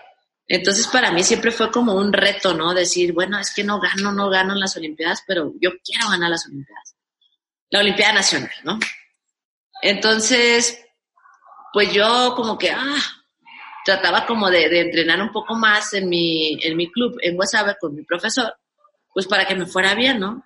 Entonces 0.47 0.88
para 0.88 1.11
mí 1.11 1.23
siempre 1.23 1.51
fue 1.51 1.71
como 1.71 1.93
un 1.93 2.13
reto, 2.13 2.53
¿no? 2.53 2.73
Decir, 2.73 3.11
bueno, 3.11 3.38
es 3.38 3.53
que 3.53 3.65
no 3.65 3.81
gano, 3.81 4.13
no 4.13 4.29
gano 4.29 4.53
en 4.53 4.61
las 4.61 4.77
Olimpiadas, 4.77 5.23
pero 5.27 5.53
yo 5.59 5.71
quiero 5.83 6.09
ganar 6.09 6.29
las 6.29 6.47
Olimpiadas 6.47 6.95
la 7.69 7.79
Olimpiada 7.79 8.13
Nacional, 8.13 8.51
¿no? 8.63 8.79
Entonces, 9.81 10.83
pues 11.71 11.93
yo 11.93 12.33
como 12.35 12.57
que, 12.57 12.71
ah, 12.71 12.99
trataba 13.85 14.25
como 14.25 14.49
de, 14.49 14.81
entrenar 14.81 15.21
un 15.21 15.31
poco 15.31 15.55
más 15.55 15.93
en 15.93 16.09
mi, 16.09 16.57
en 16.63 16.75
mi 16.75 16.91
club 16.91 17.17
en 17.21 17.38
WhatsApp 17.38 17.77
con 17.79 17.95
mi 17.95 18.03
profesor, 18.03 18.53
pues 19.13 19.27
para 19.27 19.47
que 19.47 19.55
me 19.55 19.65
fuera 19.65 19.95
bien, 19.95 20.19
¿no? 20.19 20.43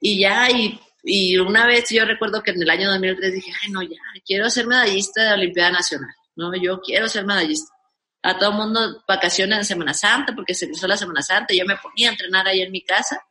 Y 0.00 0.20
ya, 0.20 0.50
y, 0.50 0.80
y 1.02 1.36
una 1.38 1.66
vez 1.66 1.88
yo 1.90 2.04
recuerdo 2.04 2.42
que 2.42 2.52
en 2.52 2.62
el 2.62 2.70
año 2.70 2.90
2003 2.90 3.34
dije, 3.34 3.52
ay, 3.62 3.70
no, 3.70 3.82
ya, 3.82 3.98
quiero 4.24 4.48
ser 4.50 4.66
medallista 4.66 5.22
de 5.22 5.28
la 5.28 5.34
Olimpiada 5.34 5.72
Nacional, 5.72 6.14
¿no? 6.36 6.54
Yo 6.54 6.80
quiero 6.80 7.08
ser 7.08 7.24
medallista. 7.24 7.74
A 8.22 8.36
todo 8.36 8.50
el 8.50 8.56
mundo 8.56 9.04
vacaciones 9.06 9.58
en 9.58 9.64
Semana 9.64 9.94
Santa, 9.94 10.34
porque 10.34 10.54
se 10.54 10.66
cruzó 10.66 10.88
la 10.88 10.96
Semana 10.96 11.22
Santa, 11.22 11.54
yo 11.54 11.64
me 11.64 11.76
ponía 11.76 12.08
a 12.08 12.12
entrenar 12.12 12.46
ahí 12.48 12.62
en 12.62 12.72
mi 12.72 12.82
casa, 12.82 13.24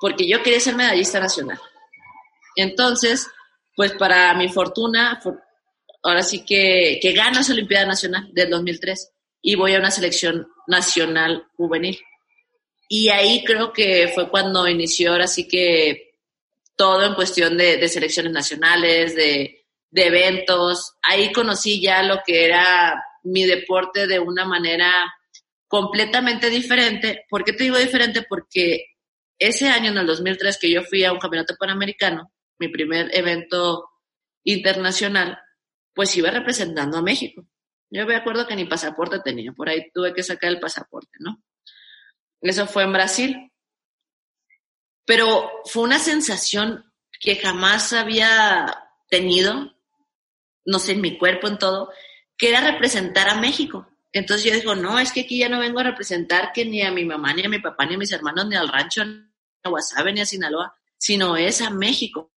porque 0.00 0.26
yo 0.26 0.42
quería 0.42 0.60
ser 0.60 0.74
medallista 0.74 1.20
nacional. 1.20 1.60
Entonces, 2.56 3.28
pues 3.76 3.92
para 3.92 4.34
mi 4.34 4.48
fortuna, 4.48 5.20
ahora 6.02 6.22
sí 6.22 6.44
que, 6.44 6.98
que 7.00 7.12
gano 7.12 7.40
esa 7.40 7.52
Olimpiada 7.52 7.86
Nacional 7.86 8.30
del 8.32 8.50
2003 8.50 9.12
y 9.42 9.56
voy 9.56 9.74
a 9.74 9.78
una 9.78 9.90
selección 9.90 10.48
nacional 10.66 11.46
juvenil. 11.56 11.98
Y 12.88 13.08
ahí 13.08 13.44
creo 13.44 13.72
que 13.72 14.08
fue 14.14 14.28
cuando 14.28 14.68
inició 14.68 15.12
ahora 15.12 15.26
sí 15.26 15.48
que 15.48 16.14
todo 16.76 17.04
en 17.04 17.14
cuestión 17.14 17.56
de, 17.56 17.86
selecciones 17.88 18.32
nacionales, 18.32 19.14
de, 19.14 19.64
de, 19.90 20.06
eventos. 20.06 20.94
Ahí 21.02 21.32
conocí 21.32 21.80
ya 21.80 22.02
lo 22.02 22.20
que 22.26 22.44
era 22.44 23.02
mi 23.22 23.44
deporte 23.44 24.06
de 24.06 24.18
una 24.18 24.44
manera 24.44 24.92
completamente 25.68 26.50
diferente. 26.50 27.24
¿Por 27.28 27.44
qué 27.44 27.52
te 27.52 27.64
digo 27.64 27.78
diferente? 27.78 28.24
Porque 28.28 28.86
ese 29.38 29.68
año, 29.68 29.90
en 29.90 29.98
el 29.98 30.06
2003, 30.06 30.58
que 30.58 30.70
yo 30.70 30.82
fui 30.82 31.04
a 31.04 31.12
un 31.12 31.18
campeonato 31.18 31.56
panamericano, 31.58 32.32
mi 32.58 32.68
primer 32.68 33.14
evento 33.14 33.90
internacional, 34.44 35.38
pues 35.94 36.16
iba 36.16 36.30
representando 36.30 36.98
a 36.98 37.02
México. 37.02 37.46
Yo 37.90 38.06
me 38.06 38.16
acuerdo 38.16 38.46
que 38.46 38.56
ni 38.56 38.64
pasaporte 38.64 39.20
tenía, 39.20 39.52
por 39.52 39.68
ahí 39.68 39.90
tuve 39.92 40.12
que 40.12 40.22
sacar 40.22 40.50
el 40.50 40.60
pasaporte, 40.60 41.16
¿no? 41.20 41.42
Eso 42.40 42.66
fue 42.66 42.82
en 42.84 42.92
Brasil. 42.92 43.52
Pero 45.06 45.50
fue 45.66 45.82
una 45.82 45.98
sensación 45.98 46.92
que 47.20 47.36
jamás 47.36 47.92
había 47.92 48.90
tenido, 49.08 49.74
no 50.64 50.78
sé, 50.78 50.92
en 50.92 51.00
mi 51.00 51.18
cuerpo, 51.18 51.46
en 51.48 51.58
todo, 51.58 51.90
que 52.36 52.48
era 52.48 52.60
representar 52.60 53.28
a 53.28 53.40
México. 53.40 53.88
Entonces 54.12 54.44
yo 54.44 54.54
digo, 54.54 54.74
no, 54.74 54.98
es 54.98 55.12
que 55.12 55.22
aquí 55.22 55.38
ya 55.38 55.48
no 55.48 55.60
vengo 55.60 55.80
a 55.80 55.84
representar 55.84 56.52
que 56.52 56.64
ni 56.64 56.82
a 56.82 56.90
mi 56.90 57.04
mamá, 57.04 57.32
ni 57.32 57.44
a 57.44 57.48
mi 57.48 57.60
papá, 57.60 57.86
ni 57.86 57.94
a 57.94 57.98
mis 57.98 58.12
hermanos, 58.12 58.46
ni 58.46 58.56
al 58.56 58.68
rancho, 58.68 59.04
ni 59.04 59.24
a 59.62 59.68
Guasave, 59.68 60.12
ni 60.12 60.20
a 60.20 60.26
Sinaloa, 60.26 60.76
sino 60.98 61.36
es 61.36 61.60
a 61.60 61.70
México. 61.70 62.33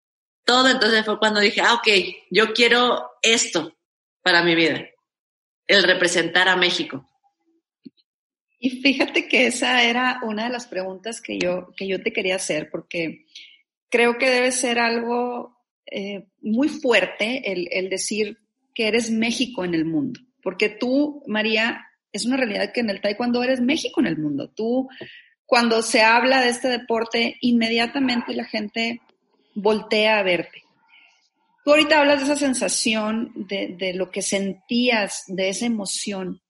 Todo 0.47 0.69
entonces 0.69 1.03
fue 1.03 1.19
cuando 1.19 1.41
dije, 1.41 1.59
ah, 1.59 1.73
ok, 1.73 1.87
yo 2.31 2.53
quiero 2.53 3.11
esto 3.21 3.75
para 4.21 4.43
mi 4.43 4.55
vida, 4.55 4.87
el 5.67 5.83
representar 5.83 6.47
a 6.47 6.55
México. 6.55 7.05
Y 8.57 8.81
fíjate 8.81 9.27
que 9.27 9.47
esa 9.47 9.83
era 9.83 10.21
una 10.23 10.45
de 10.45 10.49
las 10.49 10.65
preguntas 10.65 11.21
que 11.21 11.37
yo, 11.37 11.73
que 11.75 11.85
yo 11.85 12.01
te 12.01 12.13
quería 12.13 12.37
hacer, 12.37 12.69
porque 12.71 13.25
creo 13.89 14.17
que 14.17 14.29
debe 14.29 14.53
ser 14.53 14.79
algo 14.79 15.57
eh, 15.85 16.29
muy 16.39 16.69
fuerte 16.69 17.51
el, 17.51 17.67
el 17.69 17.89
decir 17.89 18.37
que 18.73 18.87
eres 18.87 19.11
México 19.11 19.65
en 19.65 19.75
el 19.75 19.83
mundo, 19.83 20.21
porque 20.41 20.69
tú, 20.69 21.23
María, 21.27 21.85
es 22.13 22.25
una 22.25 22.37
realidad 22.37 22.71
que 22.73 22.79
en 22.79 22.89
el 22.89 23.01
taekwondo 23.01 23.43
eres 23.43 23.59
México 23.59 23.99
en 23.99 24.07
el 24.07 24.17
mundo. 24.17 24.49
Tú, 24.49 24.87
cuando 25.45 25.81
se 25.81 26.03
habla 26.03 26.39
de 26.39 26.51
este 26.51 26.69
deporte, 26.69 27.35
inmediatamente 27.41 28.33
la 28.33 28.45
gente 28.45 29.01
voltea 29.57 30.19
a 30.19 30.23
verte. 30.23 30.63
Tú 31.65 31.71
ahorita 31.71 31.99
hablas 31.99 32.19
de 32.19 32.25
esa 32.25 32.37
sensación, 32.37 33.31
de, 33.35 33.75
de 33.77 33.93
lo 33.93 34.09
que 34.09 34.21
sentías, 34.21 35.23
de 35.27 35.49
esa 35.49 35.65
emoción. 35.65 36.41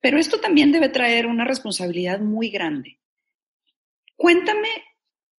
Pero 0.00 0.18
esto 0.18 0.38
también 0.38 0.70
debe 0.70 0.88
traer 0.88 1.26
una 1.26 1.44
responsabilidad 1.44 2.20
muy 2.20 2.50
grande. 2.50 3.00
Cuéntame 4.14 4.68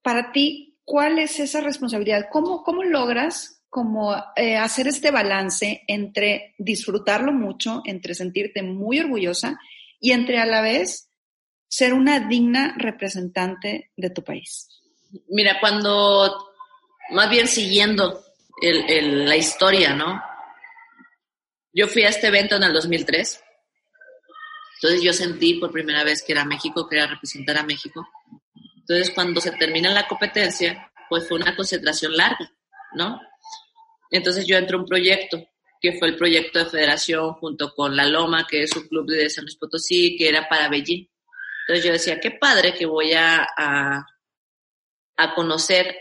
para 0.01 0.31
ti 0.31 0.77
cuál 0.83 1.19
es 1.19 1.39
esa 1.39 1.61
responsabilidad, 1.61 2.27
cómo, 2.31 2.63
cómo 2.63 2.83
logras 2.83 3.63
como 3.69 4.15
eh, 4.35 4.57
hacer 4.57 4.87
este 4.87 5.11
balance 5.11 5.83
entre 5.87 6.55
disfrutarlo 6.57 7.31
mucho, 7.31 7.81
entre 7.85 8.15
sentirte 8.15 8.63
muy 8.63 8.99
orgullosa 8.99 9.59
y 9.99 10.11
entre 10.11 10.39
a 10.39 10.45
la 10.45 10.61
vez 10.61 11.11
ser 11.67 11.93
una 11.93 12.27
digna 12.27 12.75
representante 12.77 13.91
de 13.95 14.09
tu 14.09 14.23
país. 14.23 14.69
Mira, 15.29 15.59
cuando 15.59 16.46
más 17.11 17.29
bien 17.29 17.47
siguiendo 17.47 18.23
la 18.61 19.35
historia, 19.35 19.93
¿no? 19.93 20.21
Yo 21.73 21.87
fui 21.87 22.03
a 22.03 22.09
este 22.09 22.27
evento 22.27 22.55
en 22.55 22.63
el 22.63 22.73
2003 22.73 23.43
entonces 24.77 25.01
yo 25.01 25.11
sentí 25.11 25.55
por 25.55 25.71
primera 25.71 26.03
vez 26.03 26.21
que 26.21 26.33
era 26.33 26.45
México, 26.45 26.87
que 26.87 26.97
era 26.97 27.07
representar 27.07 27.57
a 27.57 27.63
México. 27.63 28.07
Entonces 28.77 29.11
cuando 29.13 29.41
se 29.41 29.51
termina 29.51 29.91
la 29.91 30.07
competencia, 30.07 30.91
pues 31.09 31.27
fue 31.27 31.39
una 31.39 31.55
concentración 31.55 32.15
larga, 32.15 32.51
¿no? 32.93 33.19
Entonces 34.11 34.45
yo 34.45 34.55
entré 34.55 34.75
a 34.75 34.79
un 34.79 34.85
proyecto, 34.85 35.43
que 35.81 35.93
fue 35.93 36.09
el 36.09 36.15
proyecto 36.15 36.59
de 36.59 36.65
federación 36.65 37.33
junto 37.33 37.73
con 37.73 37.95
La 37.95 38.05
Loma, 38.05 38.45
que 38.47 38.63
es 38.63 38.75
un 38.75 38.87
club 38.87 39.09
de 39.09 39.29
San 39.29 39.45
Luis 39.45 39.57
Potosí, 39.57 40.15
que 40.15 40.29
era 40.29 40.47
para 40.47 40.69
Beijing. 40.69 41.09
Entonces 41.61 41.85
yo 41.85 41.91
decía, 41.91 42.19
qué 42.19 42.31
padre 42.31 42.73
que 42.73 42.85
voy 42.85 43.13
a, 43.13 43.47
a, 43.57 44.05
conocer 45.35 45.97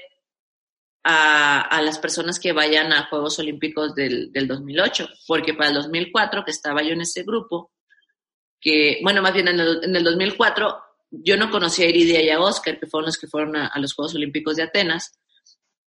a, 1.09 1.61
a, 1.61 1.83
las 1.83 1.99
personas 1.99 2.41
que 2.41 2.53
vayan 2.53 2.93
a 2.93 3.07
Juegos 3.07 3.39
Olímpicos 3.39 3.95
del, 3.95 4.33
del 4.33 4.49
2008, 4.49 5.09
porque 5.29 5.55
para 5.55 5.69
el 5.69 5.77
2004, 5.77 6.45
que 6.45 6.51
estaba 6.51 6.83
yo 6.83 6.95
en 6.95 7.03
ese 7.03 7.23
grupo, 7.23 7.71
que, 8.61 8.99
bueno, 9.05 9.23
más 9.23 9.33
bien 9.33 9.47
en 9.47 9.61
el, 9.61 10.05
2004 10.05 10.77
yo 11.11 11.37
no 11.37 11.49
conocía 11.49 11.87
a 11.87 11.91
Iridia 11.91 12.21
y 12.21 12.31
a 12.31 12.41
Oscar, 12.41 12.81
que 12.81 12.89
fueron 12.89 13.07
los 13.07 13.19
que 13.19 13.29
fueron 13.29 13.55
a, 13.55 13.71
los 13.79 13.95
Juegos 13.95 14.17
Olímpicos 14.17 14.57
de 14.57 14.65
Atenas, 14.65 15.13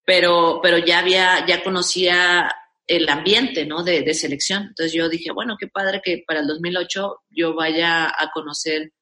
pero, 0.05 0.61
pero 0.63 0.79
ya 0.79 1.01
había, 1.01 1.45
ya 1.45 1.65
conocía 1.65 2.49
el 2.87 3.09
ambiente, 3.09 3.67
¿no? 3.67 3.83
De, 3.83 4.15
selección. 4.15 4.69
Entonces 4.69 4.93
yo 4.93 5.09
dije, 5.09 5.33
bueno, 5.33 5.57
qué 5.59 5.67
padre 5.67 6.01
que 6.03 6.23
para 6.25 6.41
el 6.41 6.47
2008 6.47 7.23
yo 7.31 7.55
vaya 7.55 8.07
a 8.07 8.31
conocer 8.33 8.93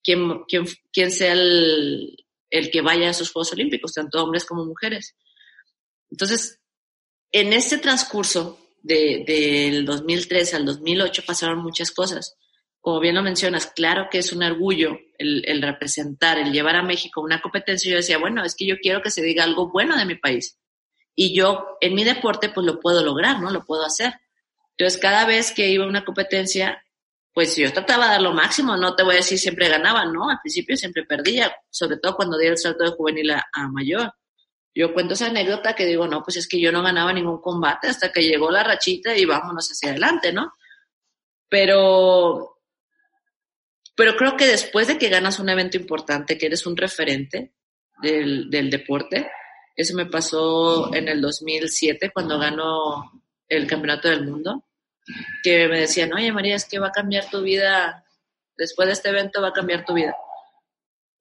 quién, 0.00 0.44
quién, 0.46 0.64
quién 0.92 1.10
sea 1.10 1.32
el, 1.32 2.16
el 2.50 2.70
que 2.70 2.80
vaya 2.80 3.08
a 3.08 3.10
esos 3.10 3.32
Juegos 3.32 3.52
Olímpicos, 3.52 3.92
tanto 3.92 4.22
hombres 4.22 4.44
como 4.44 4.64
mujeres. 4.64 5.16
Entonces, 6.10 6.60
en 7.32 7.52
este 7.52 7.78
transcurso 7.78 8.58
de, 8.82 9.24
del 9.26 9.84
2003 9.84 10.54
al 10.54 10.64
2008 10.66 11.22
pasaron 11.26 11.58
muchas 11.58 11.90
cosas 11.90 12.36
como 12.86 13.00
bien 13.00 13.16
lo 13.16 13.22
mencionas, 13.24 13.66
claro 13.66 14.06
que 14.08 14.18
es 14.18 14.32
un 14.32 14.44
orgullo 14.44 14.96
el, 15.18 15.60
representar, 15.60 16.38
el 16.38 16.52
llevar 16.52 16.76
a 16.76 16.84
México 16.84 17.20
una 17.20 17.42
competencia. 17.42 17.90
Yo 17.90 17.96
decía, 17.96 18.16
bueno, 18.16 18.44
es 18.44 18.54
que 18.54 18.64
yo 18.64 18.76
quiero 18.80 19.02
que 19.02 19.10
se 19.10 19.22
diga 19.22 19.42
algo 19.42 19.72
bueno 19.72 19.96
de 19.96 20.04
mi 20.04 20.14
país. 20.14 20.60
Y 21.16 21.34
yo 21.36 21.66
en 21.80 21.96
mi 21.96 22.04
deporte 22.04 22.48
pues 22.48 22.64
lo 22.64 22.78
puedo 22.78 23.02
lograr, 23.02 23.40
¿no? 23.40 23.50
Lo 23.50 23.64
puedo 23.64 23.84
hacer. 23.84 24.14
Entonces 24.76 25.00
cada 25.00 25.26
vez 25.26 25.50
que 25.50 25.68
iba 25.68 25.84
a 25.84 25.88
una 25.88 26.04
competencia, 26.04 26.80
pues 27.34 27.56
yo 27.56 27.72
trataba 27.72 28.04
de 28.04 28.10
dar 28.12 28.22
lo 28.22 28.32
máximo, 28.32 28.76
no 28.76 28.94
te 28.94 29.02
voy 29.02 29.14
a 29.14 29.16
decir 29.16 29.40
siempre 29.40 29.68
ganaba, 29.68 30.04
¿no? 30.04 30.30
Al 30.30 30.38
principio 30.40 30.76
siempre 30.76 31.04
perdía, 31.04 31.52
sobre 31.68 31.96
todo 31.96 32.14
cuando 32.14 32.38
di 32.38 32.46
el 32.46 32.56
salto 32.56 32.84
de 32.84 32.90
juvenil 32.90 33.32
a, 33.32 33.44
a 33.52 33.66
mayor. 33.66 34.12
Yo 34.76 34.92
cuento 34.92 35.14
esa 35.14 35.28
anécdota 35.28 35.74
que 35.74 35.86
digo, 35.86 36.06
no, 36.06 36.22
pues 36.22 36.36
es 36.36 36.46
que 36.46 36.60
yo 36.60 36.70
no 36.70 36.82
ganaba 36.82 37.10
ningún 37.10 37.40
combate 37.40 37.88
hasta 37.88 38.12
que 38.12 38.20
llegó 38.20 38.50
la 38.50 38.62
rachita 38.62 39.16
y 39.16 39.24
vámonos 39.24 39.70
hacia 39.70 39.90
adelante, 39.90 40.34
¿no? 40.34 40.52
Pero 41.48 42.58
pero 43.96 44.14
creo 44.16 44.36
que 44.36 44.46
después 44.46 44.86
de 44.88 44.98
que 44.98 45.08
ganas 45.08 45.38
un 45.38 45.48
evento 45.48 45.78
importante, 45.78 46.36
que 46.36 46.46
eres 46.46 46.66
un 46.66 46.76
referente 46.76 47.54
del, 48.02 48.50
del 48.50 48.68
deporte, 48.68 49.30
eso 49.74 49.96
me 49.96 50.04
pasó 50.04 50.94
en 50.94 51.08
el 51.08 51.22
2007 51.22 52.10
cuando 52.12 52.38
ganó 52.38 53.10
el 53.48 53.66
Campeonato 53.66 54.10
del 54.10 54.26
Mundo, 54.26 54.66
que 55.42 55.68
me 55.68 55.80
decían, 55.80 56.12
oye 56.12 56.30
María, 56.32 56.56
es 56.56 56.66
que 56.66 56.78
va 56.78 56.88
a 56.88 56.92
cambiar 56.92 57.30
tu 57.30 57.40
vida, 57.40 58.04
después 58.58 58.86
de 58.86 58.92
este 58.92 59.08
evento 59.08 59.40
va 59.40 59.48
a 59.48 59.54
cambiar 59.54 59.86
tu 59.86 59.94
vida. 59.94 60.14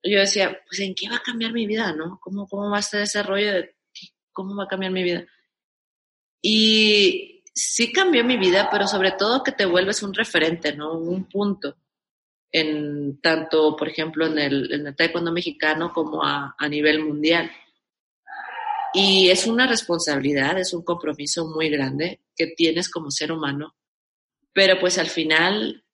Yo 0.05 0.19
decía, 0.19 0.61
pues 0.67 0.79
¿en 0.81 0.93
qué 0.93 1.09
va 1.09 1.17
a 1.17 1.23
cambiar 1.23 1.51
mi 1.51 1.65
vida, 1.65 1.93
no? 1.93 2.19
¿Cómo, 2.21 2.47
cómo 2.47 2.69
va 2.69 2.77
a 2.77 2.81
ser 2.81 3.01
ese 3.01 3.23
cómo 4.31 4.55
va 4.55 4.65
a 4.65 4.67
cambiar 4.67 4.91
mi 4.91 5.03
vida? 5.03 5.25
Y 6.41 7.43
sí 7.53 7.91
cambió 7.91 8.23
mi 8.23 8.37
vida, 8.37 8.69
pero 8.71 8.87
sobre 8.87 9.13
todo 9.13 9.43
que 9.43 9.51
te 9.51 9.65
vuelves 9.65 10.03
un 10.03 10.13
referente, 10.13 10.75
¿no? 10.75 10.97
Un 10.97 11.27
punto 11.27 11.75
en 12.51 13.19
tanto, 13.19 13.75
por 13.75 13.89
ejemplo, 13.89 14.27
en 14.27 14.37
el, 14.37 14.71
en 14.71 14.95
taekwondo 14.95 15.31
mexicano 15.31 15.91
como 15.91 16.23
a 16.23 16.55
nivel 16.69 17.03
mundial. 17.03 17.51
Y 18.97 19.29
es 19.29 19.45
una 19.45 19.67
responsabilidad, 19.67 20.57
es 20.57 20.73
un 20.73 20.81
compromiso 20.81 21.45
muy 21.47 21.69
grande 21.69 22.21
que 22.33 22.47
tienes 22.55 22.89
como 22.89 23.11
ser 23.11 23.33
humano, 23.33 23.75
pero 24.53 24.79
pues 24.79 24.97
al 24.97 25.07
final, 25.07 25.84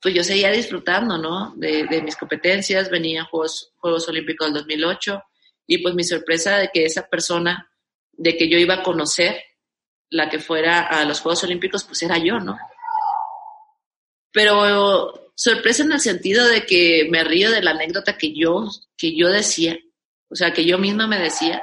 pues 0.00 0.14
yo 0.14 0.22
seguía 0.22 0.50
disfrutando, 0.50 1.18
¿no? 1.18 1.54
De, 1.56 2.02
mis 2.02 2.16
competencias, 2.16 2.90
venían 2.90 3.26
Juegos, 3.26 3.72
Juegos 3.76 4.08
Olímpicos 4.08 4.46
del 4.46 4.62
2008 4.62 5.22
y 5.66 5.78
pues 5.78 5.94
mi 5.94 6.04
sorpresa 6.04 6.58
de 6.58 6.70
que 6.72 6.84
esa 6.84 7.08
persona, 7.08 7.70
de 8.12 8.36
que 8.36 8.48
yo 8.48 8.58
iba 8.58 8.74
a 8.74 8.82
conocer 8.82 9.42
la 10.10 10.28
que 10.30 10.38
fuera 10.38 10.86
a 10.86 11.04
los 11.04 11.20
Juegos 11.20 11.44
Olímpicos, 11.44 11.84
pues 11.84 12.02
era 12.02 12.18
yo, 12.18 12.38
¿no? 12.38 12.58
Pero 14.32 15.32
sorpresa 15.34 15.82
en 15.82 15.92
el 15.92 16.00
sentido 16.00 16.46
de 16.46 16.64
que 16.64 17.08
me 17.10 17.24
río 17.24 17.50
de 17.50 17.62
la 17.62 17.72
anécdota 17.72 18.16
que 18.16 18.32
yo, 18.32 18.68
que 18.96 19.16
yo 19.16 19.28
decía, 19.28 19.78
o 20.28 20.34
sea, 20.34 20.52
que 20.52 20.64
yo 20.64 20.78
misma 20.78 21.06
me 21.06 21.18
decía, 21.18 21.62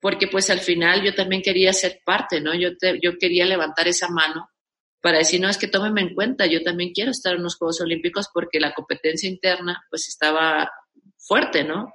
porque 0.00 0.28
pues 0.28 0.50
al 0.50 0.60
final 0.60 1.02
yo 1.02 1.14
también 1.14 1.42
quería 1.42 1.72
ser 1.72 2.00
parte, 2.04 2.40
¿no? 2.40 2.54
Yo, 2.54 2.70
yo 3.02 3.18
quería 3.18 3.44
levantar 3.44 3.88
esa 3.88 4.08
mano 4.08 4.50
para 5.00 5.18
decir, 5.18 5.40
no, 5.40 5.48
es 5.48 5.58
que 5.58 5.68
tómeme 5.68 6.00
en 6.02 6.14
cuenta, 6.14 6.46
yo 6.46 6.62
también 6.62 6.92
quiero 6.92 7.10
estar 7.10 7.34
en 7.36 7.42
los 7.42 7.56
Juegos 7.56 7.80
Olímpicos 7.80 8.28
porque 8.32 8.60
la 8.60 8.74
competencia 8.74 9.28
interna 9.28 9.84
pues 9.90 10.08
estaba 10.08 10.70
fuerte, 11.16 11.64
¿no? 11.64 11.92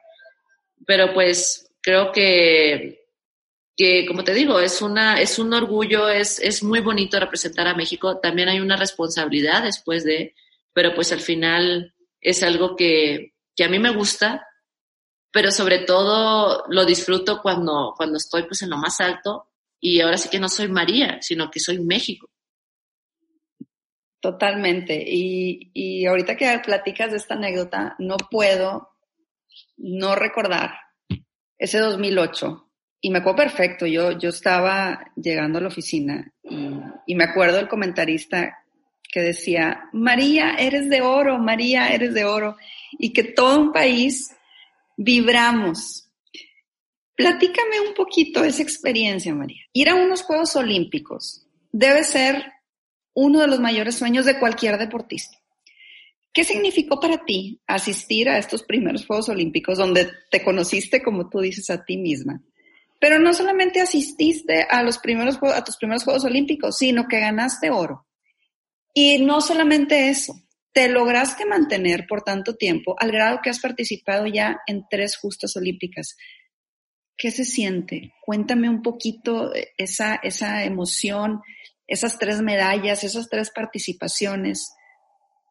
Pero 0.86 1.14
pues 1.14 1.70
creo 1.82 2.12
que 2.12 3.04
que 3.76 4.06
como 4.06 4.24
te 4.24 4.34
digo, 4.34 4.60
es, 4.60 4.82
una, 4.82 5.20
es 5.20 5.40
un 5.40 5.54
orgullo, 5.54 6.08
es, 6.08 6.40
es 6.40 6.64
muy 6.64 6.80
bonito 6.80 7.20
representar 7.20 7.68
a 7.68 7.76
México, 7.76 8.20
también 8.20 8.50
hay 8.50 8.60
una 8.60 8.76
responsabilidad 8.76 9.64
después 9.64 10.04
de, 10.04 10.36
pero 10.74 10.94
pues 10.94 11.12
al 11.12 11.22
final 11.22 11.94
es 12.22 12.44
algo 12.44 12.76
que, 12.76 13.34
que 13.56 13.64
a 13.64 13.70
mí 13.70 13.80
me 13.80 13.94
gusta, 13.94 14.48
pero 15.32 15.52
sobre 15.52 15.80
todo 15.80 16.66
lo 16.70 16.86
disfruto 16.86 17.42
cuando, 17.42 17.94
cuando 17.98 18.18
estoy 18.18 18.44
pues 18.44 18.62
en 18.62 18.70
lo 18.70 18.78
más 18.78 19.00
alto 19.02 19.50
y 19.80 20.02
ahora 20.02 20.18
sí 20.18 20.30
que 20.30 20.40
no 20.40 20.50
soy 20.50 20.68
María, 20.68 21.20
sino 21.22 21.50
que 21.50 21.60
soy 21.60 21.80
México. 21.80 22.30
Totalmente. 24.24 25.04
Y, 25.06 25.70
y 25.74 26.06
ahorita 26.06 26.38
que 26.38 26.62
platicas 26.64 27.12
de 27.12 27.18
esta 27.18 27.34
anécdota, 27.34 27.98
no 28.00 28.16
puedo 28.32 28.94
no 29.76 30.16
recordar 30.16 30.72
ese 31.58 31.80
2008 31.80 32.70
y 33.06 33.10
me 33.10 33.18
acuerdo 33.18 33.36
perfecto, 33.36 33.86
yo, 33.86 34.18
yo 34.18 34.30
estaba 34.30 35.12
llegando 35.18 35.58
a 35.58 35.62
la 35.64 35.68
oficina 35.68 36.32
y, 36.42 37.16
me 37.16 37.26
acuerdo 37.26 37.60
el 37.60 37.68
comentarista 37.68 38.60
que 39.12 39.20
decía, 39.20 39.90
María, 39.92 40.56
eres 40.58 40.90
de 40.90 41.02
oro, 41.02 41.38
María, 41.38 41.90
eres 41.90 42.14
de 42.14 42.24
oro, 42.24 42.56
y 42.98 43.12
que 43.12 43.26
todo 43.26 43.60
un 43.60 43.74
país 43.74 44.34
vibramos. 44.96 46.10
Platícame 47.14 47.82
un 47.82 47.94
poquito 47.94 48.42
esa 48.46 48.64
experiencia, 48.64 49.36
María. 49.36 49.64
Ir 49.74 49.90
a 49.90 49.96
unos 49.96 50.22
Juegos 50.22 50.56
Olímpicos 50.56 51.46
debe 51.74 52.06
ser 52.06 52.53
uno 53.14 53.40
de 53.42 53.48
los 53.48 53.60
mayores 53.60 53.96
sueños 53.96 54.26
de 54.26 54.40
cualquier 54.40 54.78
deportista. 54.78 55.38
¿Qué 56.34 56.44
significó 56.44 57.00
para 57.00 57.24
ti 57.26 57.62
asistir 57.68 58.28
a 58.28 58.40
estos 58.40 58.64
primeros 58.64 59.06
Juegos 59.06 59.30
Olímpicos 59.30 59.78
donde 59.78 60.10
te 60.32 60.44
conociste, 60.44 61.04
como 61.04 61.30
tú 61.30 61.40
dices, 61.40 61.70
a 61.70 61.86
ti 61.86 61.98
misma? 61.98 62.42
Pero 63.00 63.20
no 63.20 63.34
solamente 63.34 63.82
asististe 63.82 64.64
a 64.64 64.82
los 64.82 64.98
primeros 64.98 65.38
a 65.44 65.64
tus 65.64 65.78
primeros 65.78 66.04
Juegos 66.04 66.24
Olímpicos, 66.24 66.78
sino 66.78 67.08
que 67.08 67.20
ganaste 67.20 67.70
oro. 67.70 68.08
Y 68.96 69.20
no 69.20 69.42
solamente 69.42 70.10
eso, 70.10 70.34
te 70.74 70.90
lograste 70.90 71.46
mantener 71.46 72.08
por 72.08 72.24
tanto 72.24 72.56
tiempo 72.56 72.96
al 73.00 73.12
grado 73.12 73.40
que 73.44 73.52
has 73.52 73.60
participado 73.60 74.26
ya 74.26 74.62
en 74.66 74.86
tres 74.90 75.18
justas 75.18 75.56
olímpicas. 75.56 76.18
¿Qué 77.16 77.30
se 77.30 77.46
siente? 77.46 78.14
Cuéntame 78.26 78.70
un 78.70 78.82
poquito 78.82 79.52
esa, 79.78 80.16
esa 80.16 80.64
emoción, 80.64 81.42
esas 81.94 82.18
tres 82.18 82.42
medallas, 82.42 83.04
esas 83.04 83.30
tres 83.30 83.52
participaciones. 83.52 84.74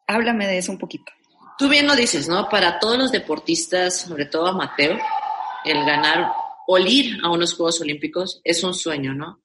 Háblame 0.07 0.45
de 0.45 0.57
eso 0.57 0.71
un 0.71 0.77
poquito. 0.77 1.11
Tú 1.57 1.69
bien 1.69 1.87
lo 1.87 1.95
dices, 1.95 2.27
¿no? 2.27 2.49
Para 2.49 2.79
todos 2.79 2.97
los 2.97 3.11
deportistas, 3.11 4.01
sobre 4.01 4.25
todo 4.25 4.47
amateur, 4.47 4.99
el 5.63 5.85
ganar 5.85 6.33
o 6.67 6.77
ir 6.77 7.19
a 7.23 7.29
unos 7.29 7.53
Juegos 7.55 7.79
Olímpicos 7.79 8.41
es 8.43 8.61
un 8.63 8.73
sueño, 8.73 9.13
¿no? 9.13 9.41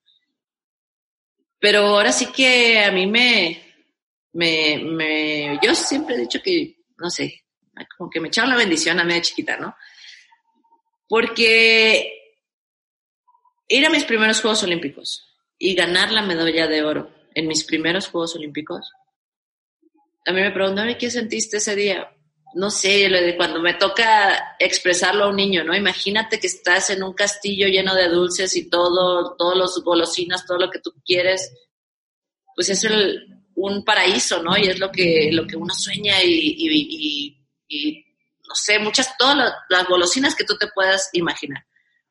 Pero 1.60 1.86
ahora 1.86 2.10
sí 2.10 2.26
que 2.26 2.80
a 2.84 2.90
mí 2.90 3.06
me, 3.06 3.62
me, 4.32 4.78
me, 4.78 5.58
yo 5.62 5.74
siempre 5.74 6.16
he 6.16 6.20
dicho 6.20 6.40
que, 6.42 6.78
no 6.96 7.10
sé, 7.10 7.44
como 7.96 8.10
que 8.10 8.20
me 8.20 8.28
echaron 8.28 8.50
la 8.50 8.56
bendición 8.56 8.98
a 8.98 9.04
media 9.04 9.22
chiquita, 9.22 9.56
¿no? 9.56 9.76
Porque 11.08 12.12
ir 13.68 13.86
a 13.86 13.90
mis 13.90 14.04
primeros 14.04 14.40
Juegos 14.40 14.64
Olímpicos 14.64 15.27
y 15.58 15.74
ganar 15.74 16.12
la 16.12 16.22
medalla 16.22 16.66
de 16.66 16.82
oro 16.82 17.10
en 17.34 17.46
mis 17.46 17.64
primeros 17.64 18.08
Juegos 18.08 18.36
Olímpicos, 18.36 18.92
a 20.26 20.32
mí 20.32 20.40
me 20.40 20.50
preguntaron, 20.50 20.94
¿qué 20.96 21.10
sentiste 21.10 21.56
ese 21.56 21.74
día? 21.74 22.08
no 22.54 22.70
sé, 22.70 23.08
cuando 23.36 23.60
me 23.60 23.74
toca 23.74 24.56
expresarlo 24.58 25.24
a 25.24 25.28
un 25.28 25.36
niño, 25.36 25.64
¿no? 25.64 25.76
Imagínate 25.76 26.40
que 26.40 26.46
estás 26.46 26.90
en 26.90 27.02
un 27.02 27.12
castillo 27.12 27.68
lleno 27.68 27.94
de 27.94 28.08
dulces 28.08 28.56
y 28.56 28.70
todo, 28.70 29.36
todos 29.36 29.56
los 29.56 29.84
golosinas, 29.84 30.46
todo 30.46 30.58
lo 30.58 30.70
que 30.70 30.80
tú 30.80 30.92
quieres, 31.04 31.52
pues 32.54 32.70
es 32.70 32.86
un 33.54 33.84
paraíso, 33.84 34.42
¿no? 34.42 34.56
Y 34.56 34.66
es 34.66 34.78
lo 34.78 34.90
que, 34.90 35.30
lo 35.32 35.46
que 35.46 35.56
uno 35.56 35.74
sueña 35.74 36.22
y, 36.24 37.36
no 38.48 38.54
sé, 38.54 38.78
muchas, 38.78 39.16
todas 39.18 39.52
las, 39.68 39.86
golosinas 39.86 40.34
que 40.34 40.44
tú 40.44 40.56
te 40.56 40.68
puedas 40.68 41.10
imaginar. 41.12 41.64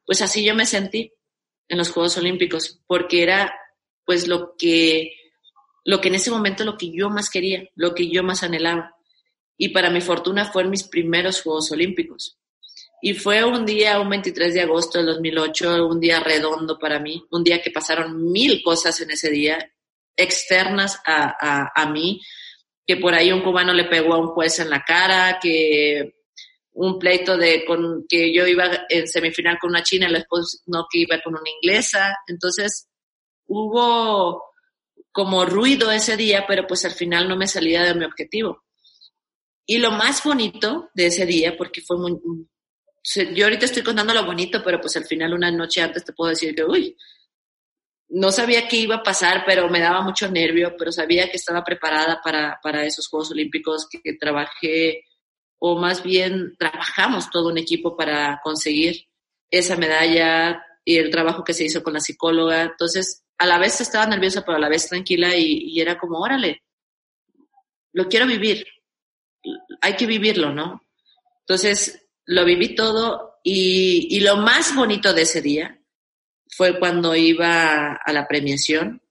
Pues 0.05 0.21
así 0.21 0.45
yo 0.45 0.53
me 0.53 0.65
sentí 0.65 1.11
en 1.69 1.77
los 1.77 1.91
Juegos 1.91 2.17
Olímpicos, 2.17 2.79
porque 2.87 3.23
era 3.23 3.53
pues 4.05 4.27
lo 4.27 4.55
que, 4.57 5.13
lo 5.83 5.99
que 5.99 6.07
en 6.07 6.15
ese 6.15 6.31
momento 6.31 6.63
lo 6.63 6.77
que 6.77 6.91
yo 6.91 7.09
más 7.09 7.29
quería, 7.29 7.67
lo 7.75 7.93
que 7.93 8.09
yo 8.09 8.23
más 8.23 8.43
anhelaba 8.43 8.97
y 9.57 9.69
para 9.69 9.89
mi 9.89 10.01
fortuna 10.01 10.45
fue 10.45 10.63
en 10.63 10.69
mis 10.69 10.83
primeros 10.83 11.41
Juegos 11.41 11.71
Olímpicos. 11.71 12.37
Y 13.01 13.13
fue 13.13 13.43
un 13.43 13.65
día, 13.65 13.99
un 13.99 14.09
23 14.09 14.53
de 14.53 14.61
agosto 14.61 14.97
del 14.97 15.07
2008, 15.07 15.87
un 15.87 15.99
día 15.99 16.19
redondo 16.19 16.79
para 16.79 16.99
mí, 16.99 17.23
un 17.31 17.43
día 17.43 17.61
que 17.61 17.71
pasaron 17.71 18.31
mil 18.31 18.61
cosas 18.63 18.99
en 19.01 19.11
ese 19.11 19.29
día, 19.29 19.71
externas 20.15 20.99
a, 21.05 21.71
a, 21.75 21.89
mí, 21.91 22.21
que 22.85 22.97
por 22.97 23.13
ahí 23.13 23.31
un 23.31 23.41
cubano 23.41 23.73
le 23.73 23.85
pegó 23.85 24.13
a 24.13 24.19
un 24.19 24.29
juez 24.29 24.59
en 24.59 24.71
la 24.71 24.83
cara, 24.83 25.39
que 25.39 26.16
un 26.79 26.99
pleito 26.99 27.35
de 27.37 27.65
con 27.65 28.05
que 28.07 28.31
yo 28.31 28.45
iba 28.45 28.85
en 28.87 29.07
semifinal 29.07 29.57
con 29.59 29.71
una 29.71 29.81
china 29.81 30.07
y 30.09 30.13
después 30.13 30.61
no 30.67 30.85
que 30.89 30.99
iba 30.99 31.19
con 31.23 31.33
una 31.33 31.49
inglesa. 31.61 32.15
Entonces 32.27 32.87
hubo 33.47 34.43
como 35.11 35.43
ruido 35.45 35.91
ese 35.91 36.15
día, 36.15 36.45
pero 36.47 36.67
pues 36.67 36.85
al 36.85 36.91
final 36.91 37.27
no 37.27 37.35
me 37.35 37.47
salía 37.47 37.81
de 37.81 37.95
mi 37.95 38.05
objetivo. 38.05 38.63
Y 39.65 39.79
lo 39.79 39.89
más 39.89 40.23
bonito 40.23 40.91
de 40.93 41.07
ese 41.07 41.25
día, 41.25 41.57
porque 41.57 41.81
fue 41.81 41.97
muy... 41.97 42.13
Yo 43.33 43.45
ahorita 43.45 43.65
estoy 43.65 43.81
contando 43.81 44.13
lo 44.13 44.25
bonito, 44.25 44.61
pero 44.63 44.79
pues 44.79 44.95
al 44.97 45.05
final 45.05 45.33
una 45.33 45.49
noche 45.49 45.81
antes 45.81 46.05
te 46.05 46.13
puedo 46.13 46.29
decir 46.29 46.53
que, 46.53 46.63
uy, 46.63 46.95
no 48.09 48.31
sabía 48.31 48.67
qué 48.67 48.77
iba 48.77 48.97
a 48.97 49.03
pasar, 49.03 49.43
pero 49.47 49.67
me 49.67 49.79
daba 49.79 50.01
mucho 50.01 50.29
nervio, 50.29 50.75
pero 50.77 50.91
sabía 50.91 51.29
que 51.31 51.37
estaba 51.37 51.63
preparada 51.63 52.21
para, 52.23 52.59
para 52.61 52.85
esos 52.85 53.07
Juegos 53.07 53.31
Olímpicos, 53.31 53.87
que, 53.89 53.99
que 53.99 54.13
trabajé, 54.13 55.05
o 55.59 55.79
más 55.79 56.03
bien 56.03 56.55
trabajamos 56.57 57.29
todo 57.29 57.49
un 57.49 57.57
equipo 57.57 57.95
para 57.95 58.39
conseguir 58.43 59.07
esa 59.49 59.75
medalla 59.75 60.63
y 60.85 60.97
el 60.97 61.09
trabajo 61.09 61.43
que 61.43 61.53
se 61.53 61.65
hizo 61.65 61.83
con 61.83 61.93
la 61.93 61.99
psicóloga. 61.99 62.63
Entonces, 62.63 63.23
a 63.37 63.45
la 63.45 63.57
vez 63.57 63.81
estaba 63.81 64.05
nerviosa, 64.05 64.43
pero 64.45 64.57
a 64.57 64.61
la 64.61 64.69
vez 64.69 64.87
tranquila 64.87 65.35
y, 65.35 65.69
y 65.69 65.81
era 65.81 65.97
como, 65.97 66.19
órale, 66.19 66.63
lo 67.93 68.07
quiero 68.07 68.27
vivir, 68.27 68.65
hay 69.81 69.95
que 69.95 70.05
vivirlo, 70.05 70.53
¿no? 70.53 70.81
Entonces, 71.39 72.07
lo 72.25 72.43
viví 72.45 72.75
todo 72.75 73.39
y, 73.43 74.19
lo 74.19 74.37
más 74.37 74.75
bonito 74.75 75.13
de 75.13 75.21
ese 75.21 75.41
día 75.41 75.79
fue 76.49 76.77
cuando 76.77 77.15
iba 77.15 77.93
a 77.93 78.13
la 78.13 78.27
premiación, 78.27 79.01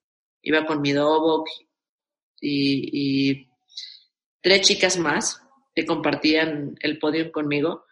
iba 0.43 0.67
con 0.67 0.83
mi 0.83 0.93
Dobok 0.93 1.49
y, 2.41 3.31
y 3.31 3.49
tres 4.43 4.61
chicas 4.61 4.99
más 4.99 5.43
que 5.77 5.87
compartían 5.87 6.75
el 6.81 6.99
podio 6.99 7.31
conmigo. 7.31 7.85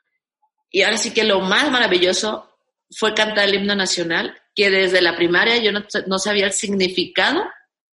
Y 0.70 0.82
ahora 0.82 0.96
sí 0.96 1.14
que 1.14 1.22
lo 1.22 1.38
más 1.40 1.70
maravilloso 1.70 2.50
fue 2.90 3.14
cantar 3.14 3.48
el 3.48 3.54
himno 3.54 3.76
nacional, 3.76 4.36
que 4.56 4.70
desde 4.70 5.00
la 5.00 5.14
primaria 5.14 5.58
yo 5.58 5.70
no, 5.70 5.84
no, 6.08 6.18
sabía 6.18 6.46
el 6.46 6.52
significado 6.52 7.44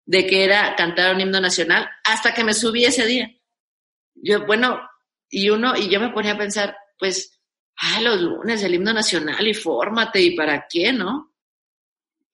de 0.05 0.27
que 0.27 0.45
era 0.45 0.77
cantar 0.77 1.15
un 1.15 1.23
himno 1.23 1.41
nacional 1.41 1.89
hasta 2.05 2.35
que 2.35 2.45
me 2.45 2.53
subí 2.53 2.85
ese 2.85 3.07
día 3.07 3.37
yo, 4.23 4.47
bueno, 4.47 4.81
y 5.29 5.51
uno, 5.51 5.77
y 5.77 5.89
yo 5.89 6.01
me 6.01 6.11
ponía 6.11 6.33
a 6.33 6.39
pensar, 6.39 6.77
pues, 6.99 7.39
ah, 7.77 8.01
los 8.01 8.21
lunes, 8.21 8.63
el 8.63 8.75
himno 8.75 8.93
nacional 8.93 9.47
y 9.47 9.55
fórmate, 9.55 10.21
¿y 10.21 10.37
para 10.37 10.67
qué, 10.69 10.93
no? 10.93 11.35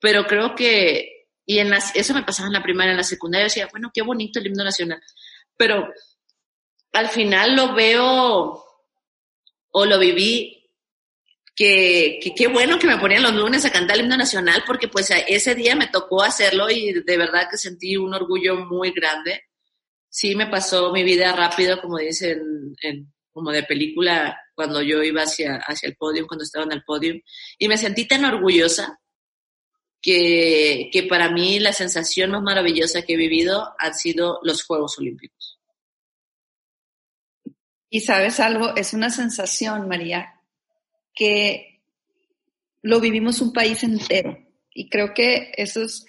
Pero 0.01 0.27
creo 0.27 0.55
que, 0.55 1.27
y 1.47 1.59
en 1.59 1.71
las, 1.71 1.95
eso 1.97 2.15
me 2.15 2.23
pasaba 2.23 2.49
en 2.49 2.55
la 2.55 2.63
primaria, 2.63 2.93
en 2.93 2.99
la 2.99 3.05
secundaria, 3.05 3.45
decía, 3.45 3.69
bueno, 3.71 3.91
qué 3.93 4.03
bonito 4.03 4.39
el 4.39 4.47
himno 4.47 4.65
nacional. 4.65 5.03
Pero 5.57 5.89
al 6.93 7.09
final 7.09 7.57
lo 7.57 7.75
veo 7.75 8.65
o 9.71 9.87
lo 9.87 9.99
viví 9.99 10.71
que, 11.55 12.19
qué 12.37 12.47
bueno 12.49 12.79
que 12.79 12.87
me 12.87 12.99
ponían 12.99 13.23
los 13.23 13.35
lunes 13.35 13.65
a 13.65 13.71
cantar 13.71 13.97
el 13.97 14.05
himno 14.05 14.17
nacional 14.17 14.63
porque 14.67 14.89
pues 14.89 15.11
ese 15.27 15.55
día 15.55 15.77
me 15.77 15.89
tocó 15.89 16.23
hacerlo 16.23 16.71
y 16.71 16.93
de 16.93 17.17
verdad 17.17 17.49
que 17.51 17.59
sentí 17.59 17.97
un 17.97 18.15
orgullo 18.15 18.57
muy 18.57 18.91
grande 18.91 19.43
sí 20.13 20.37
me 20.37 20.47
pasó 20.47 20.93
mi 20.93 21.03
vida 21.03 21.35
rápido, 21.35 21.81
como 21.81 21.97
dicen, 21.97 22.77
en, 22.83 23.11
como 23.33 23.51
de 23.51 23.63
película, 23.63 24.39
cuando 24.55 24.83
yo 24.83 25.03
iba 25.03 25.23
hacia, 25.23 25.57
hacia 25.57 25.89
el 25.89 25.97
podio, 25.97 26.27
cuando 26.27 26.45
estaba 26.45 26.67
en 26.67 26.73
el 26.73 26.85
podio, 26.85 27.15
y 27.59 27.67
me 27.67 27.79
sentí 27.79 28.07
tan 28.07 28.27
orgullosa 28.27 29.01
que, 30.03 30.91
que 30.93 31.05
para 31.05 31.31
mí 31.31 31.59
la 31.61 31.73
sensación 31.73 32.31
más 32.31 32.43
maravillosa 32.43 33.03
que 33.03 33.15
he 33.15 33.17
vivido 33.17 33.75
han 33.79 33.95
sido 33.95 34.39
los 34.43 34.63
Juegos 34.65 34.99
Olímpicos. 34.99 35.52
Y 37.95 38.01
sabes 38.01 38.41
algo, 38.41 38.75
es 38.75 38.95
una 38.95 39.11
sensación, 39.11 39.87
María, 39.87 40.41
que 41.15 41.83
lo 42.81 43.01
vivimos 43.01 43.43
un 43.43 43.53
país 43.53 43.83
entero. 43.83 44.39
Y 44.73 44.89
creo 44.89 45.13
que 45.13 45.53
eso 45.59 45.83
es 45.83 46.07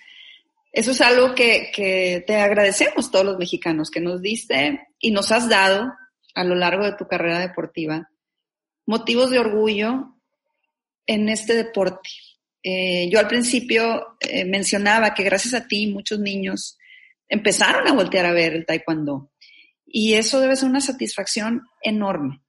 eso 0.71 0.91
es 0.91 1.01
algo 1.01 1.35
que, 1.35 2.23
te 2.25 2.35
agradecemos 2.37 3.11
todos 3.11 3.25
los 3.25 3.37
mexicanos, 3.37 3.91
que 3.91 3.99
nos 3.99 4.21
diste 4.21 4.87
y 4.97 5.11
nos 5.11 5.33
has 5.33 5.49
dado 5.49 5.91
a 6.33 6.43
lo 6.45 6.55
largo 6.55 6.85
de 6.85 6.95
tu 6.95 7.05
carrera 7.05 7.39
deportiva 7.39 8.09
motivos 8.85 9.29
de 9.29 9.39
orgullo 9.39 10.15
en 11.05 11.27
este 11.27 11.53
deporte, 11.53 12.09
Eh, 12.65 13.09
yo 13.11 13.19
al 13.19 13.27
principio 13.27 14.15
eh, 14.21 14.45
mencionaba 14.45 15.13
que 15.13 15.23
gracias 15.23 15.53
a 15.53 15.67
ti 15.67 15.87
muchos 15.87 16.17
niños 16.19 16.77
empezaron 17.27 17.85
a 17.89 17.93
voltear 17.93 18.25
a 18.25 18.31
ver 18.31 18.53
el 18.53 18.65
taekwondo 18.65 19.32
y 19.95 20.15
eso 20.15 20.41
debe 20.41 20.55
ser 20.55 20.67
una 20.67 20.81
satisfacción 20.81 21.67
enorme. 21.79 22.41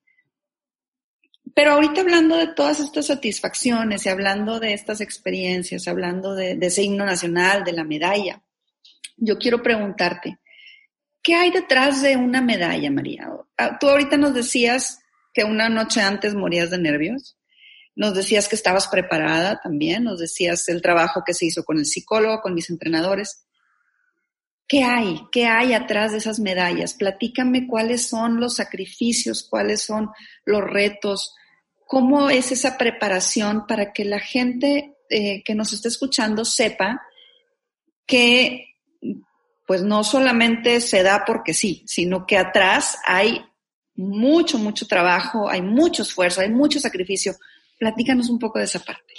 Pero 1.54 1.72
ahorita 1.72 2.00
hablando 2.00 2.38
de 2.38 2.46
todas 2.46 2.80
estas 2.80 3.06
satisfacciones 3.06 4.06
y 4.06 4.08
hablando 4.08 4.58
de 4.60 4.72
estas 4.72 5.02
experiencias, 5.02 5.86
hablando 5.86 6.34
de, 6.34 6.58
ese 6.62 6.82
himno 6.82 7.04
nacional, 7.04 7.62
de 7.62 7.74
la 7.74 7.84
medalla, 7.84 8.42
yo 9.18 9.36
quiero 9.36 9.62
preguntarte, 9.62 10.38
¿qué 11.22 11.34
hay 11.34 11.50
detrás 11.50 12.00
de 12.00 12.16
una 12.16 12.40
medalla, 12.40 12.90
María? 12.90 13.28
Ah, 13.58 13.78
tú 13.78 13.90
ahorita 13.90 14.16
nos 14.16 14.32
decías 14.32 15.00
que 15.34 15.44
una 15.44 15.68
noche 15.68 16.00
antes 16.00 16.34
morías 16.34 16.70
de 16.70 16.78
nervios, 16.78 17.36
nos 17.94 18.14
decías 18.14 18.48
que 18.48 18.56
estabas 18.56 18.88
preparada 18.88 19.60
también, 19.62 20.04
nos 20.04 20.18
decías 20.18 20.66
el 20.70 20.80
trabajo 20.80 21.22
que 21.26 21.34
se 21.34 21.44
hizo 21.44 21.62
con 21.62 21.76
el 21.76 21.84
psicólogo, 21.84 22.40
con 22.40 22.54
mis 22.54 22.70
entrenadores. 22.70 23.46
¿Qué 24.66 24.82
hay? 24.82 25.20
¿Qué 25.30 25.46
hay 25.46 25.74
atrás 25.74 26.12
de 26.12 26.18
esas 26.18 26.38
medallas? 26.40 26.94
Platícame 26.94 27.66
cuáles 27.66 28.08
son 28.08 28.40
los 28.40 28.56
sacrificios, 28.56 29.46
cuáles 29.48 29.82
son 29.82 30.10
los 30.46 30.62
retos, 30.62 31.34
¿Cómo 31.86 32.30
es 32.30 32.50
esa 32.50 32.78
preparación 32.78 33.66
para 33.66 33.92
que 33.92 34.04
la 34.04 34.18
gente 34.18 34.96
eh, 35.10 35.42
que 35.44 35.54
nos 35.54 35.72
está 35.72 35.88
escuchando 35.88 36.44
sepa 36.44 37.02
que 38.06 38.76
pues 39.66 39.82
no 39.82 40.02
solamente 40.02 40.80
se 40.80 41.02
da 41.02 41.24
porque 41.26 41.54
sí, 41.54 41.84
sino 41.86 42.26
que 42.26 42.36
atrás 42.36 42.98
hay 43.06 43.44
mucho, 43.94 44.58
mucho 44.58 44.86
trabajo, 44.86 45.48
hay 45.48 45.62
mucho 45.62 46.02
esfuerzo, 46.02 46.40
hay 46.40 46.50
mucho 46.50 46.80
sacrificio. 46.80 47.34
Platícanos 47.78 48.28
un 48.28 48.38
poco 48.38 48.58
de 48.58 48.64
esa 48.64 48.80
parte. 48.80 49.14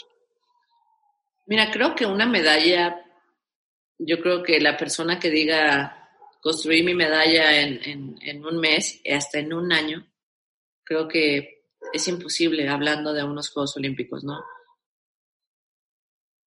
Mira, 1.48 1.72
creo 1.72 1.96
que 1.96 2.06
una 2.06 2.26
medalla, 2.26 2.96
yo 3.98 4.20
creo 4.20 4.44
que 4.44 4.60
la 4.60 4.78
persona 4.78 5.20
que 5.20 5.30
diga 5.30 6.10
construir 6.42 6.84
mi 6.84 6.94
medalla 6.94 7.60
en, 7.60 7.80
en, 7.84 8.16
en 8.22 8.46
un 8.46 8.60
mes, 8.60 9.02
hasta 9.12 9.40
en 9.40 9.54
un 9.54 9.72
año, 9.72 10.08
creo 10.84 11.08
que 11.08 11.64
es 11.94 12.08
imposible 12.08 12.68
hablando 12.68 13.14
de 13.14 13.24
unos 13.24 13.50
Juegos 13.50 13.76
Olímpicos, 13.78 14.24
¿no? 14.24 14.44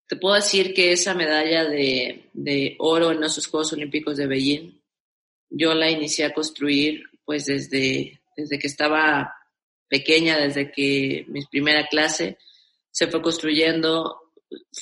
Te 0.06 0.16
puedo 0.16 0.36
decir 0.36 0.72
que 0.72 0.92
esa 0.92 1.14
medalla 1.14 1.64
de, 1.64 2.30
de 2.32 2.76
oro 2.78 3.10
en 3.10 3.22
esos 3.22 3.46
Juegos 3.46 3.72
Olímpicos 3.72 4.16
de 4.16 4.26
Beijing, 4.26 4.80
yo 5.50 5.74
la 5.74 5.90
inicié 5.90 6.24
a 6.24 6.32
construir 6.32 7.04
pues 7.24 7.46
desde, 7.46 8.20
desde 8.36 8.58
que 8.58 8.66
estaba 8.66 9.34
pequeña, 9.88 10.38
desde 10.38 10.70
que 10.70 11.24
mi 11.28 11.44
primera 11.46 11.86
clase 11.88 12.38
se 12.90 13.06
fue 13.08 13.20
construyendo, 13.20 14.27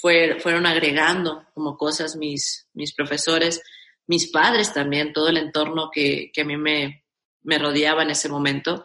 fue, 0.00 0.38
fueron 0.40 0.66
agregando 0.66 1.46
como 1.55 1.76
cosas 1.76 2.16
mis, 2.16 2.68
mis 2.74 2.94
profesores, 2.94 3.62
mis 4.07 4.31
padres 4.31 4.72
también, 4.72 5.12
todo 5.12 5.29
el 5.29 5.37
entorno 5.37 5.90
que, 5.92 6.31
que 6.33 6.42
a 6.42 6.44
mí 6.44 6.57
me, 6.57 7.05
me 7.42 7.59
rodeaba 7.59 8.02
en 8.02 8.11
ese 8.11 8.29
momento 8.29 8.85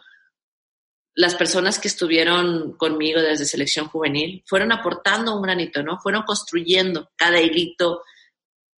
las 1.14 1.36
personas 1.36 1.80
que 1.80 1.88
estuvieron 1.88 2.74
conmigo 2.78 3.22
desde 3.22 3.46
selección 3.46 3.88
juvenil 3.88 4.44
fueron 4.48 4.72
aportando 4.72 5.36
un 5.36 5.42
granito, 5.42 5.84
¿no? 5.84 6.00
Fueron 6.00 6.24
construyendo 6.24 7.12
cada 7.16 7.42
hilito 7.42 8.04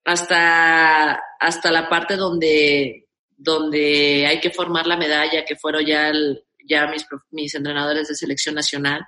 hasta, 0.04 1.22
hasta 1.40 1.72
la 1.72 1.88
parte 1.88 2.16
donde, 2.16 3.08
donde 3.30 4.26
hay 4.28 4.40
que 4.40 4.50
formar 4.50 4.88
la 4.88 4.98
medalla, 4.98 5.46
que 5.46 5.56
fueron 5.56 5.86
ya, 5.86 6.12
ya 6.68 6.88
mis, 6.88 7.06
mis 7.32 7.54
entrenadores 7.54 8.08
de 8.08 8.16
selección 8.16 8.56
nacional. 8.56 9.06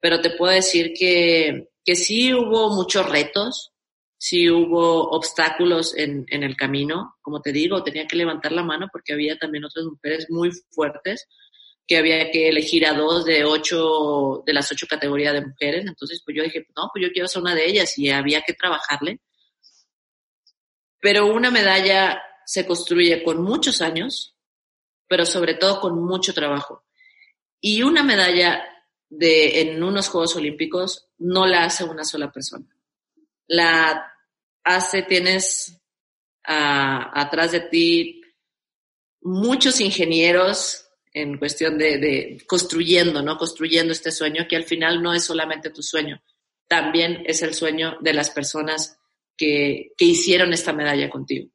Pero 0.00 0.20
te 0.20 0.30
puedo 0.30 0.52
decir 0.52 0.94
que, 0.98 1.68
que 1.84 1.96
sí 1.96 2.32
hubo 2.32 2.70
muchos 2.74 3.08
retos, 3.08 3.72
sí 4.18 4.48
hubo 4.50 5.10
obstáculos 5.10 5.96
en, 5.96 6.24
en 6.28 6.42
el 6.42 6.56
camino. 6.56 7.16
Como 7.22 7.40
te 7.40 7.52
digo, 7.52 7.82
tenía 7.82 8.06
que 8.06 8.16
levantar 8.16 8.52
la 8.52 8.62
mano 8.62 8.88
porque 8.92 9.12
había 9.12 9.36
también 9.38 9.64
otras 9.64 9.84
mujeres 9.86 10.26
muy 10.30 10.50
fuertes 10.70 11.26
que 11.86 11.96
había 11.96 12.30
que 12.30 12.48
elegir 12.48 12.86
a 12.86 12.92
dos 12.92 13.24
de 13.24 13.44
ocho, 13.44 14.42
de 14.46 14.52
las 14.52 14.70
ocho 14.70 14.86
categorías 14.88 15.34
de 15.34 15.46
mujeres. 15.46 15.84
Entonces, 15.86 16.22
pues 16.24 16.36
yo 16.36 16.42
dije, 16.42 16.66
no, 16.76 16.88
pues 16.92 17.04
yo 17.04 17.12
quiero 17.12 17.28
ser 17.28 17.42
una 17.42 17.54
de 17.54 17.66
ellas 17.66 17.98
y 17.98 18.10
había 18.10 18.42
que 18.42 18.54
trabajarle. 18.54 19.20
Pero 21.00 21.26
una 21.26 21.50
medalla 21.50 22.22
se 22.46 22.66
construye 22.66 23.24
con 23.24 23.42
muchos 23.42 23.80
años, 23.80 24.36
pero 25.08 25.26
sobre 25.26 25.54
todo 25.54 25.80
con 25.80 26.02
mucho 26.04 26.32
trabajo. 26.32 26.84
Y 27.60 27.82
una 27.82 28.02
medalla 28.02 28.64
de, 29.12 29.60
en 29.60 29.82
unos 29.82 30.08
Juegos 30.08 30.36
Olímpicos 30.36 31.08
no 31.18 31.46
la 31.46 31.64
hace 31.64 31.84
una 31.84 32.04
sola 32.04 32.32
persona. 32.32 32.66
La 33.46 34.10
hace, 34.64 35.02
tienes 35.02 35.78
atrás 36.44 37.52
de 37.52 37.60
ti 37.60 38.20
muchos 39.20 39.80
ingenieros 39.80 40.86
en 41.12 41.36
cuestión 41.36 41.76
de, 41.76 42.42
construyendo, 42.46 43.22
¿no? 43.22 43.36
Construyendo 43.36 43.92
este 43.92 44.10
sueño 44.10 44.46
que 44.48 44.56
al 44.56 44.64
final 44.64 45.02
no 45.02 45.12
es 45.12 45.24
solamente 45.24 45.70
tu 45.70 45.82
sueño, 45.82 46.22
también 46.66 47.22
es 47.26 47.42
el 47.42 47.54
sueño 47.54 47.98
de 48.00 48.14
las 48.14 48.30
personas 48.30 48.98
que, 49.36 49.92
hicieron 49.98 50.52
esta 50.54 50.72
medalla 50.72 51.10
contigo. 51.10 51.50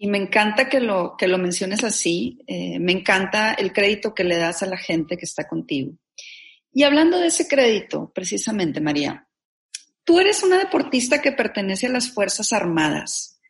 Y 0.00 0.06
me 0.06 0.18
encanta 0.18 0.68
que 0.68 0.78
lo, 0.78 1.16
que 1.18 1.26
lo 1.26 1.38
menciones 1.38 1.82
así, 1.82 2.38
eh, 2.46 2.78
me 2.78 2.92
encanta 2.92 3.52
el 3.54 3.72
crédito 3.72 4.14
que 4.14 4.22
le 4.22 4.36
das 4.36 4.62
a 4.62 4.66
la 4.66 4.76
gente 4.76 5.16
que 5.16 5.24
está 5.24 5.48
contigo. 5.48 5.92
Y 6.72 6.84
hablando 6.84 7.18
de 7.18 7.26
ese 7.26 7.48
crédito, 7.48 8.12
precisamente, 8.14 8.80
María, 8.80 9.28
tú 10.04 10.20
eres 10.20 10.44
una 10.44 10.58
deportista 10.58 11.20
que 11.20 11.32
pertenece 11.32 11.88
a 11.88 11.90
las 11.90 12.12
Fuerzas 12.12 12.52
Armadas. 12.52 13.40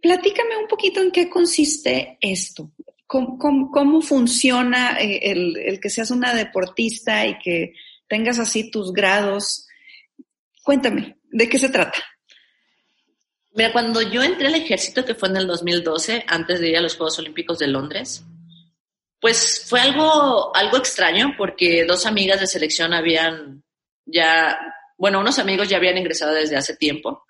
Platícame 0.00 0.56
un 0.56 0.66
poquito 0.66 1.02
en 1.02 1.10
qué 1.10 1.28
consiste 1.28 2.16
esto. 2.22 2.72
¿Cómo, 3.06 4.00
funciona 4.00 4.96
eh, 4.98 5.20
el, 5.30 5.78
que 5.78 5.90
seas 5.90 6.10
una 6.10 6.34
deportista 6.34 7.26
y 7.26 7.38
que 7.38 7.74
tengas 8.08 8.38
así 8.38 8.70
tus 8.70 8.94
grados? 8.94 9.66
Cuéntame, 10.62 11.18
¿de 11.30 11.48
qué 11.50 11.58
se 11.58 11.68
trata? 11.68 12.02
Mira, 13.54 13.72
cuando 13.72 14.02
yo 14.02 14.22
entré 14.22 14.48
al 14.48 14.54
ejército, 14.54 15.04
que 15.04 15.14
fue 15.14 15.28
en 15.28 15.36
el 15.36 15.46
2012, 15.46 16.24
antes 16.26 16.60
de 16.60 16.70
ir 16.70 16.76
a 16.76 16.80
los 16.80 16.96
Juegos 16.96 17.18
Olímpicos 17.18 17.58
de 17.58 17.68
Londres, 17.68 18.24
pues 19.20 19.64
fue 19.68 19.80
algo, 19.80 20.54
algo 20.54 20.76
extraño 20.76 21.34
porque 21.38 21.84
dos 21.84 22.04
amigas 22.04 22.40
de 22.40 22.46
selección 22.46 22.92
habían 22.92 23.62
ya, 24.04 24.58
bueno, 24.98 25.20
unos 25.20 25.38
amigos 25.38 25.68
ya 25.68 25.78
habían 25.78 25.96
ingresado 25.96 26.34
desde 26.34 26.56
hace 26.56 26.76
tiempo 26.76 27.24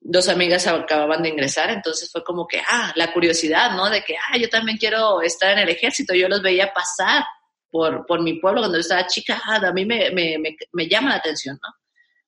dos 0.00 0.28
amigas 0.28 0.66
acababan 0.66 1.22
de 1.22 1.28
ingresar, 1.30 1.70
entonces 1.70 2.10
fue 2.10 2.22
como 2.22 2.46
que, 2.46 2.60
ah, 2.66 2.92
la 2.96 3.12
curiosidad, 3.12 3.72
¿no? 3.72 3.90
De 3.90 4.02
que, 4.02 4.16
ah, 4.16 4.38
yo 4.38 4.48
también 4.48 4.78
quiero 4.78 5.20
estar 5.22 5.52
en 5.52 5.58
el 5.58 5.68
ejército, 5.68 6.14
yo 6.14 6.28
los 6.28 6.42
veía 6.42 6.72
pasar 6.72 7.24
por, 7.70 8.06
por 8.06 8.22
mi 8.22 8.40
pueblo 8.40 8.60
cuando 8.60 8.78
yo 8.78 8.80
estaba 8.80 9.06
chica, 9.06 9.40
ah, 9.44 9.56
a 9.56 9.72
mí 9.72 9.84
me, 9.84 10.10
me, 10.10 10.38
me, 10.38 10.56
me 10.72 10.88
llama 10.88 11.10
la 11.10 11.16
atención, 11.16 11.58
¿no? 11.62 11.74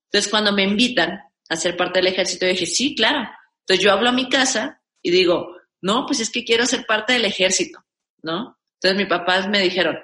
Entonces 0.05 0.29
cuando 0.29 0.51
me 0.51 0.63
invitan 0.63 1.19
a 1.51 1.57
ser 1.57 1.75
parte 1.75 1.99
del 1.99 2.07
ejército, 2.07 2.45
dije, 2.45 2.65
sí, 2.65 2.95
claro. 2.95 3.29
Entonces 3.59 3.83
yo 3.83 3.91
hablo 3.91 4.07
a 4.07 4.13
mi 4.13 4.29
casa 4.29 4.81
y 5.01 5.11
digo, 5.11 5.57
no, 5.81 6.05
pues 6.05 6.21
es 6.21 6.29
que 6.29 6.45
quiero 6.45 6.65
ser 6.65 6.85
parte 6.85 7.11
del 7.11 7.25
ejército, 7.25 7.83
¿no? 8.23 8.57
Entonces 8.75 8.97
mis 8.97 9.07
papás 9.07 9.49
me 9.49 9.59
dijeron, 9.59 9.99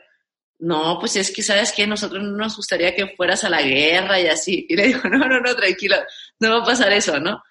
no, 0.60 0.98
pues 1.00 1.16
es 1.16 1.32
que 1.32 1.42
sabes 1.42 1.72
que 1.72 1.88
nosotros 1.88 2.22
no 2.22 2.36
nos 2.36 2.58
gustaría 2.58 2.94
que 2.94 3.16
fueras 3.16 3.46
a 3.46 3.50
la 3.50 3.62
guerra 3.62 4.20
y 4.20 4.28
así. 4.28 4.66
Y 4.68 4.76
le 4.76 4.88
digo, 4.88 5.00
no, 5.10 5.20
no, 5.20 5.40
no, 5.40 5.56
tranquilo, 5.56 5.96
no 6.40 6.50
va 6.52 6.64
a 6.64 6.66
pasar 6.66 6.92
eso, 6.92 7.18
¿no? 7.20 7.42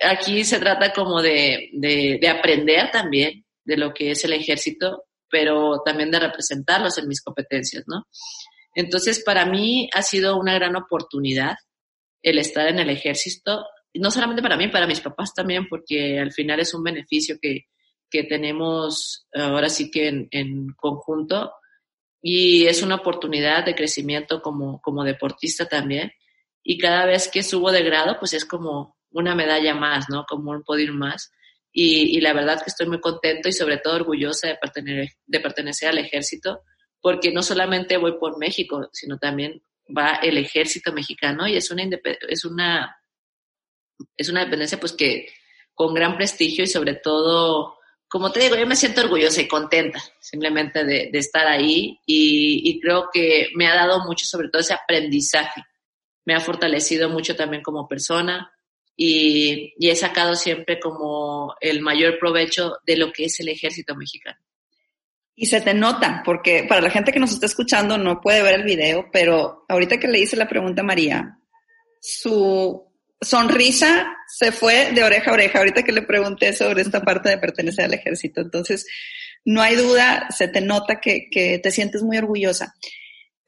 aquí 0.00 0.42
se 0.42 0.58
trata 0.58 0.92
como 0.92 1.22
de, 1.22 1.70
de, 1.74 2.28
aprender 2.28 2.90
también 2.90 3.44
de 3.64 3.76
lo 3.76 3.94
que 3.94 4.10
es 4.10 4.24
el 4.24 4.32
ejército, 4.32 5.04
pero 5.30 5.80
también 5.84 6.10
de 6.10 6.18
representarlos 6.18 6.98
en 6.98 7.06
mis 7.06 7.22
competencias, 7.22 7.84
¿no? 7.86 8.08
Entonces, 8.74 9.22
para 9.22 9.46
mí 9.46 9.88
ha 9.94 10.02
sido 10.02 10.36
una 10.36 10.54
gran 10.54 10.74
oportunidad 10.74 11.54
el 12.22 12.38
estar 12.38 12.68
en 12.68 12.78
el 12.78 12.90
ejército, 12.90 13.66
no 13.94 14.10
solamente 14.10 14.42
para 14.42 14.56
mí, 14.56 14.68
para 14.68 14.86
mis 14.86 15.00
papás 15.00 15.34
también, 15.34 15.66
porque 15.68 16.18
al 16.18 16.32
final 16.32 16.60
es 16.60 16.72
un 16.74 16.82
beneficio 16.82 17.36
que, 17.40 17.66
que 18.10 18.24
tenemos 18.24 19.26
ahora 19.34 19.68
sí 19.68 19.90
que 19.90 20.08
en, 20.08 20.28
en, 20.30 20.68
conjunto 20.74 21.52
y 22.22 22.66
es 22.66 22.82
una 22.82 22.96
oportunidad 22.96 23.64
de 23.64 23.74
crecimiento 23.74 24.40
como, 24.40 24.80
como 24.80 25.02
deportista 25.02 25.66
también. 25.66 26.12
Y 26.62 26.78
cada 26.78 27.04
vez 27.04 27.28
que 27.28 27.42
subo 27.42 27.72
de 27.72 27.82
grado, 27.82 28.16
pues 28.20 28.32
es 28.34 28.44
como 28.44 28.96
una 29.10 29.34
medalla 29.34 29.74
más, 29.74 30.08
¿no? 30.08 30.24
Como 30.28 30.52
un 30.52 30.62
podio 30.62 30.92
más. 30.94 31.32
Y, 31.72 32.20
la 32.20 32.34
verdad 32.34 32.58
que 32.58 32.68
estoy 32.70 32.86
muy 32.86 33.00
contento 33.00 33.48
y 33.48 33.52
sobre 33.52 33.78
todo 33.78 33.96
orgullosa 33.96 34.48
de 34.48 34.56
pertenecer, 34.56 35.08
de 35.26 35.40
pertenecer 35.40 35.88
al 35.88 35.98
ejército, 35.98 36.60
porque 37.00 37.32
no 37.32 37.42
solamente 37.42 37.96
voy 37.96 38.18
por 38.18 38.38
México, 38.38 38.88
sino 38.92 39.18
también 39.18 39.62
va 39.96 40.16
el 40.22 40.38
ejército 40.38 40.92
mexicano 40.92 41.46
y 41.46 41.56
es 41.56 41.70
una, 41.70 41.84
es 42.28 42.44
una, 42.44 42.96
es 44.16 44.28
una 44.28 44.44
dependencia 44.44 44.78
pues 44.80 44.92
que 44.92 45.26
con 45.74 45.94
gran 45.94 46.16
prestigio 46.16 46.64
y 46.64 46.68
sobre 46.68 46.94
todo, 46.94 47.78
como 48.08 48.30
te 48.30 48.40
digo, 48.40 48.56
yo 48.56 48.66
me 48.66 48.76
siento 48.76 49.02
orgullosa 49.02 49.40
y 49.40 49.48
contenta 49.48 50.02
simplemente 50.20 50.84
de, 50.84 51.10
estar 51.12 51.46
ahí 51.46 51.98
y, 52.06 52.80
creo 52.80 53.08
que 53.12 53.48
me 53.54 53.66
ha 53.66 53.74
dado 53.74 54.04
mucho 54.04 54.26
sobre 54.26 54.48
todo 54.48 54.60
ese 54.60 54.74
aprendizaje 54.74 55.62
me 56.24 56.34
ha 56.34 56.40
fortalecido 56.40 57.08
mucho 57.08 57.34
también 57.34 57.62
como 57.62 57.88
persona 57.88 58.52
y 58.96 59.72
he 59.80 59.96
sacado 59.96 60.36
siempre 60.36 60.78
como 60.78 61.54
el 61.60 61.80
mayor 61.80 62.18
provecho 62.18 62.76
de 62.86 62.96
lo 62.96 63.10
que 63.10 63.24
es 63.24 63.40
el 63.40 63.48
ejército 63.48 63.96
mexicano. 63.96 64.38
Y 65.34 65.46
se 65.46 65.60
te 65.60 65.74
nota, 65.74 66.22
porque 66.24 66.64
para 66.68 66.80
la 66.80 66.90
gente 66.90 67.12
que 67.12 67.18
nos 67.18 67.32
está 67.32 67.46
escuchando 67.46 67.96
no 67.96 68.20
puede 68.20 68.42
ver 68.42 68.54
el 68.54 68.64
video, 68.64 69.08
pero 69.10 69.64
ahorita 69.68 69.98
que 69.98 70.08
le 70.08 70.20
hice 70.20 70.36
la 70.36 70.48
pregunta 70.48 70.82
a 70.82 70.84
María, 70.84 71.38
su 72.00 72.92
sonrisa 73.20 74.14
se 74.26 74.52
fue 74.52 74.92
de 74.92 75.04
oreja 75.04 75.30
a 75.30 75.34
oreja, 75.34 75.58
ahorita 75.58 75.82
que 75.82 75.92
le 75.92 76.02
pregunté 76.02 76.52
sobre 76.52 76.82
esta 76.82 77.02
parte 77.02 77.30
de 77.30 77.38
pertenecer 77.38 77.84
al 77.86 77.94
ejército. 77.94 78.40
Entonces, 78.40 78.86
no 79.44 79.62
hay 79.62 79.76
duda, 79.76 80.28
se 80.30 80.48
te 80.48 80.60
nota 80.60 81.00
que, 81.00 81.28
que 81.30 81.58
te 81.58 81.70
sientes 81.70 82.02
muy 82.02 82.18
orgullosa. 82.18 82.74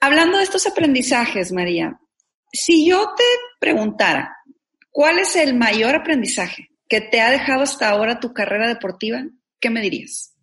Hablando 0.01 0.39
de 0.39 0.45
estos 0.45 0.67
aprendizajes, 0.67 1.53
María, 1.53 1.99
si 2.53 2.87
yo 2.87 3.15
te 3.17 3.25
preguntara, 3.59 4.37
¿cuál 4.91 5.19
es 5.19 5.37
el 5.37 5.55
mayor 5.55 5.95
aprendizaje 5.95 6.69
que 6.89 7.01
te 7.01 7.21
ha 7.21 7.31
dejado 7.31 7.63
hasta 7.63 7.89
ahora 7.89 8.21
tu 8.21 8.33
carrera 8.33 8.69
deportiva? 8.69 9.25
¿Qué 9.61 9.71
me 9.71 9.81
dirías? 9.81 10.34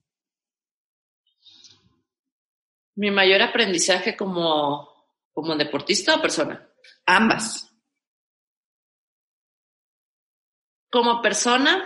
Mi 3.01 3.09
mayor 3.09 3.41
aprendizaje 3.41 4.15
como, 4.15 4.87
como 5.33 5.55
deportista 5.55 6.13
o 6.13 6.21
persona? 6.21 6.69
Ambas. 7.07 7.67
Como 10.91 11.19
persona, 11.19 11.83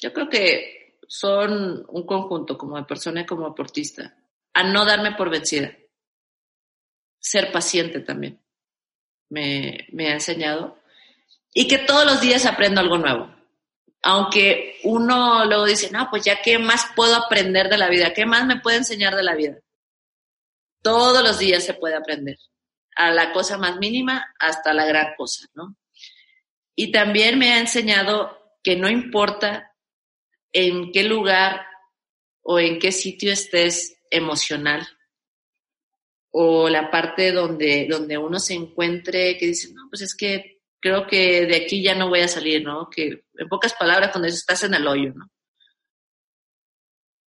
yo 0.00 0.12
creo 0.12 0.28
que 0.28 1.00
son 1.08 1.84
un 1.88 2.06
conjunto, 2.06 2.56
como 2.56 2.76
de 2.76 2.84
persona 2.84 3.22
y 3.22 3.26
como 3.26 3.48
deportista. 3.48 4.16
A 4.52 4.62
no 4.62 4.84
darme 4.84 5.16
por 5.16 5.28
vencida. 5.28 5.76
Ser 7.18 7.50
paciente 7.50 7.98
también. 7.98 8.40
Me, 9.30 9.88
me 9.90 10.10
ha 10.10 10.12
enseñado. 10.12 10.78
Y 11.52 11.66
que 11.66 11.78
todos 11.78 12.04
los 12.04 12.20
días 12.20 12.46
aprendo 12.46 12.80
algo 12.80 12.98
nuevo. 12.98 13.28
Aunque 14.02 14.78
uno 14.84 15.46
luego 15.46 15.64
dice, 15.64 15.90
no, 15.90 16.08
pues 16.10 16.22
ya 16.22 16.40
qué 16.42 16.60
más 16.60 16.86
puedo 16.94 17.16
aprender 17.16 17.68
de 17.68 17.78
la 17.78 17.88
vida, 17.88 18.14
qué 18.14 18.24
más 18.24 18.46
me 18.46 18.60
puede 18.60 18.76
enseñar 18.76 19.16
de 19.16 19.24
la 19.24 19.34
vida 19.34 19.63
todos 20.84 21.24
los 21.24 21.38
días 21.38 21.64
se 21.64 21.74
puede 21.74 21.96
aprender, 21.96 22.36
a 22.94 23.10
la 23.10 23.32
cosa 23.32 23.58
más 23.58 23.78
mínima 23.78 24.34
hasta 24.38 24.72
la 24.74 24.84
gran 24.84 25.14
cosa, 25.16 25.48
¿no? 25.54 25.76
Y 26.76 26.92
también 26.92 27.38
me 27.38 27.52
ha 27.52 27.58
enseñado 27.58 28.38
que 28.62 28.76
no 28.76 28.88
importa 28.88 29.74
en 30.52 30.92
qué 30.92 31.02
lugar 31.02 31.66
o 32.42 32.60
en 32.60 32.78
qué 32.78 32.92
sitio 32.92 33.32
estés 33.32 33.98
emocional 34.10 34.86
o 36.30 36.68
la 36.68 36.90
parte 36.90 37.32
donde, 37.32 37.86
donde 37.88 38.18
uno 38.18 38.38
se 38.38 38.54
encuentre 38.54 39.38
que 39.38 39.46
dice, 39.46 39.72
no, 39.72 39.88
pues 39.88 40.02
es 40.02 40.14
que 40.14 40.60
creo 40.80 41.06
que 41.06 41.46
de 41.46 41.56
aquí 41.56 41.82
ya 41.82 41.94
no 41.94 42.08
voy 42.08 42.20
a 42.20 42.28
salir, 42.28 42.62
¿no? 42.62 42.90
Que 42.90 43.24
en 43.34 43.48
pocas 43.48 43.72
palabras, 43.74 44.10
cuando 44.10 44.28
estás 44.28 44.64
en 44.64 44.74
el 44.74 44.86
hoyo, 44.86 45.14
¿no? 45.14 45.30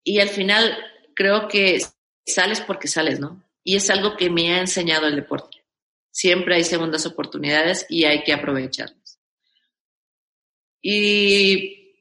Y 0.03 0.19
al 0.19 0.29
final 0.29 0.77
creo 1.15 1.47
que 1.47 1.81
sales 2.25 2.61
porque 2.61 2.87
sales, 2.87 3.19
¿no? 3.19 3.43
Y 3.63 3.75
es 3.75 3.89
algo 3.89 4.17
que 4.17 4.29
me 4.29 4.53
ha 4.53 4.59
enseñado 4.59 5.07
el 5.07 5.15
deporte. 5.15 5.63
Siempre 6.11 6.55
hay 6.55 6.63
segundas 6.63 7.05
oportunidades 7.05 7.85
y 7.89 8.05
hay 8.05 8.23
que 8.23 8.33
aprovecharlas. 8.33 9.19
Y 10.81 11.95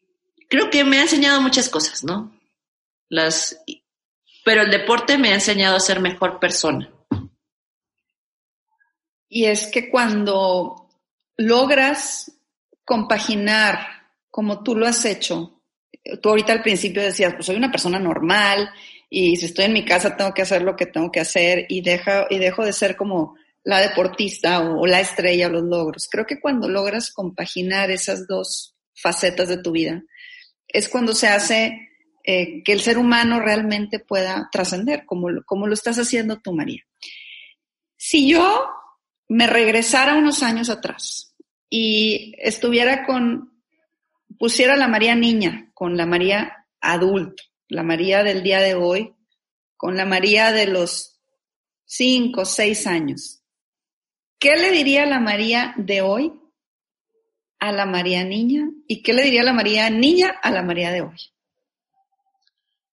creo 0.48 0.70
que 0.70 0.84
me 0.84 0.98
ha 0.98 1.02
enseñado 1.02 1.40
muchas 1.40 1.68
cosas, 1.68 2.02
¿no? 2.02 2.32
Las, 3.08 3.62
pero 4.44 4.62
el 4.62 4.70
deporte 4.70 5.18
me 5.18 5.30
ha 5.30 5.34
enseñado 5.34 5.76
a 5.76 5.80
ser 5.80 6.00
mejor 6.00 6.40
persona. 6.40 6.90
Y 9.28 9.44
es 9.44 9.68
que 9.68 9.90
cuando 9.90 10.88
logras 11.36 12.32
compaginar 12.84 13.86
como 14.30 14.62
tú 14.62 14.74
lo 14.74 14.86
has 14.86 15.04
hecho, 15.04 15.62
tú 16.20 16.28
ahorita 16.28 16.52
al 16.52 16.62
principio 16.62 17.02
decías, 17.02 17.34
pues 17.34 17.46
soy 17.46 17.56
una 17.56 17.70
persona 17.70 17.98
normal 17.98 18.70
y 19.12 19.36
si 19.36 19.46
estoy 19.46 19.64
en 19.64 19.72
mi 19.72 19.84
casa 19.84 20.16
tengo 20.16 20.32
que 20.32 20.42
hacer 20.42 20.62
lo 20.62 20.76
que 20.76 20.86
tengo 20.86 21.10
que 21.10 21.18
hacer 21.18 21.66
y, 21.68 21.82
deja, 21.82 22.28
y 22.30 22.38
dejo 22.38 22.64
de 22.64 22.72
ser 22.72 22.96
como 22.96 23.34
la 23.64 23.80
deportista 23.80 24.60
o, 24.60 24.86
la 24.86 25.00
estrella 25.00 25.48
o 25.48 25.50
los 25.50 25.64
logros. 25.64 26.08
Creo 26.08 26.24
que 26.24 26.40
cuando 26.40 26.68
logras 26.68 27.10
compaginar 27.10 27.90
esas 27.90 28.28
dos 28.28 28.76
facetas 28.94 29.48
de 29.48 29.58
tu 29.58 29.72
vida, 29.72 30.02
es 30.68 30.88
cuando 30.88 31.12
se 31.12 31.26
hace 31.26 31.90
eh, 32.24 32.62
que 32.62 32.72
el 32.72 32.80
ser 32.80 32.98
humano 32.98 33.40
realmente 33.40 33.98
pueda 33.98 34.48
trascender, 34.52 35.04
como, 35.04 35.28
como 35.44 35.66
lo 35.66 35.74
estás 35.74 35.98
haciendo 35.98 36.40
tú, 36.40 36.52
María. 36.52 36.82
Si 37.96 38.30
yo 38.30 38.64
me 39.28 39.48
regresara 39.48 40.14
unos 40.14 40.44
años 40.44 40.70
atrás 40.70 41.34
y 41.68 42.34
estuviera 42.38 43.04
con, 43.04 43.60
pusiera 44.38 44.76
la 44.76 44.88
María 44.88 45.16
niña 45.16 45.70
con 45.74 45.96
la 45.96 46.06
María 46.06 46.66
adulta, 46.80 47.42
la 47.70 47.84
María 47.84 48.22
del 48.22 48.42
día 48.42 48.60
de 48.60 48.74
hoy 48.74 49.14
con 49.76 49.96
la 49.96 50.04
María 50.04 50.52
de 50.52 50.66
los 50.66 51.20
cinco, 51.84 52.44
seis 52.44 52.86
años. 52.86 53.42
¿Qué 54.38 54.56
le 54.56 54.72
diría 54.72 55.06
la 55.06 55.20
María 55.20 55.74
de 55.76 56.02
hoy 56.02 56.32
a 57.60 57.72
la 57.72 57.86
María 57.86 58.24
niña? 58.24 58.68
¿Y 58.88 59.02
qué 59.02 59.12
le 59.12 59.22
diría 59.22 59.44
la 59.44 59.52
María 59.52 59.88
niña 59.88 60.38
a 60.42 60.50
la 60.50 60.62
María 60.62 60.90
de 60.90 61.02
hoy? 61.02 61.16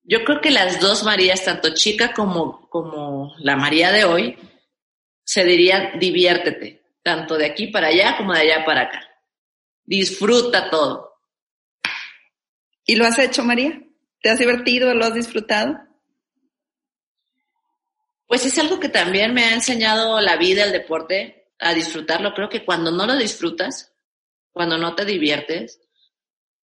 Yo 0.03 0.23
creo 0.23 0.39
que 0.39 0.51
las 0.51 0.79
dos 0.79 1.03
Marías, 1.03 1.43
tanto 1.43 1.73
chica 1.73 2.13
como, 2.13 2.69
como 2.69 3.33
la 3.39 3.57
María 3.57 3.91
de 3.91 4.05
hoy, 4.05 4.37
se 5.23 5.43
dirían 5.43 5.99
diviértete, 5.99 6.83
tanto 7.03 7.35
de 7.35 7.47
aquí 7.47 7.67
para 7.67 7.87
allá 7.87 8.15
como 8.15 8.33
de 8.33 8.41
allá 8.41 8.63
para 8.63 8.81
acá. 8.83 9.01
Disfruta 9.83 10.69
todo. 10.69 11.15
¿Y 12.85 12.95
lo 12.95 13.05
has 13.05 13.19
hecho, 13.19 13.43
María? 13.43 13.81
¿Te 14.21 14.29
has 14.29 14.39
divertido? 14.39 14.93
¿Lo 14.93 15.05
has 15.05 15.13
disfrutado? 15.13 15.77
Pues 18.27 18.45
es 18.45 18.57
algo 18.59 18.79
que 18.79 18.89
también 18.89 19.33
me 19.33 19.45
ha 19.45 19.53
enseñado 19.53 20.19
la 20.19 20.35
vida, 20.35 20.63
el 20.63 20.71
deporte, 20.71 21.53
a 21.59 21.73
disfrutarlo. 21.73 22.33
Creo 22.33 22.49
que 22.49 22.65
cuando 22.65 22.91
no 22.91 23.05
lo 23.05 23.15
disfrutas, 23.15 23.93
cuando 24.51 24.77
no 24.77 24.95
te 24.95 25.05
diviertes, 25.05 25.79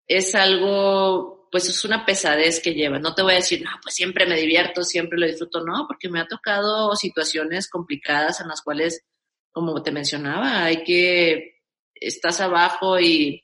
es 0.07 0.35
algo, 0.35 1.49
pues 1.51 1.69
es 1.69 1.85
una 1.85 2.05
pesadez 2.05 2.61
que 2.61 2.75
llevas. 2.75 3.01
No 3.01 3.15
te 3.15 3.23
voy 3.23 3.33
a 3.33 3.37
decir, 3.37 3.63
no, 3.63 3.71
pues 3.83 3.95
siempre 3.95 4.27
me 4.27 4.37
divierto, 4.37 4.83
siempre 4.83 5.19
lo 5.19 5.27
disfruto. 5.27 5.65
No, 5.65 5.87
porque 5.87 6.11
me 6.11 6.21
ha 6.21 6.27
tocado 6.27 6.95
situaciones 6.97 7.71
complicadas 7.71 8.41
en 8.41 8.49
las 8.49 8.61
cuales, 8.61 9.05
como 9.51 9.83
te 9.83 9.93
mencionaba, 9.93 10.65
hay 10.65 10.85
que, 10.85 11.63
estás 11.95 12.41
abajo 12.41 13.01
y 13.01 13.44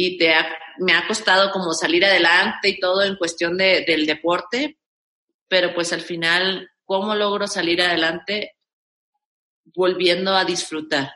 y 0.00 0.16
te 0.16 0.32
me 0.78 0.92
ha 0.92 1.08
costado 1.08 1.50
como 1.50 1.72
salir 1.72 2.04
adelante 2.04 2.68
y 2.68 2.78
todo 2.78 3.02
en 3.02 3.16
cuestión 3.16 3.56
de, 3.56 3.84
del 3.84 4.06
deporte, 4.06 4.78
pero 5.48 5.74
pues 5.74 5.92
al 5.92 6.02
final, 6.02 6.70
¿cómo 6.84 7.16
logro 7.16 7.48
salir 7.48 7.82
adelante? 7.82 8.54
Volviendo 9.64 10.36
a 10.36 10.44
disfrutar, 10.44 11.10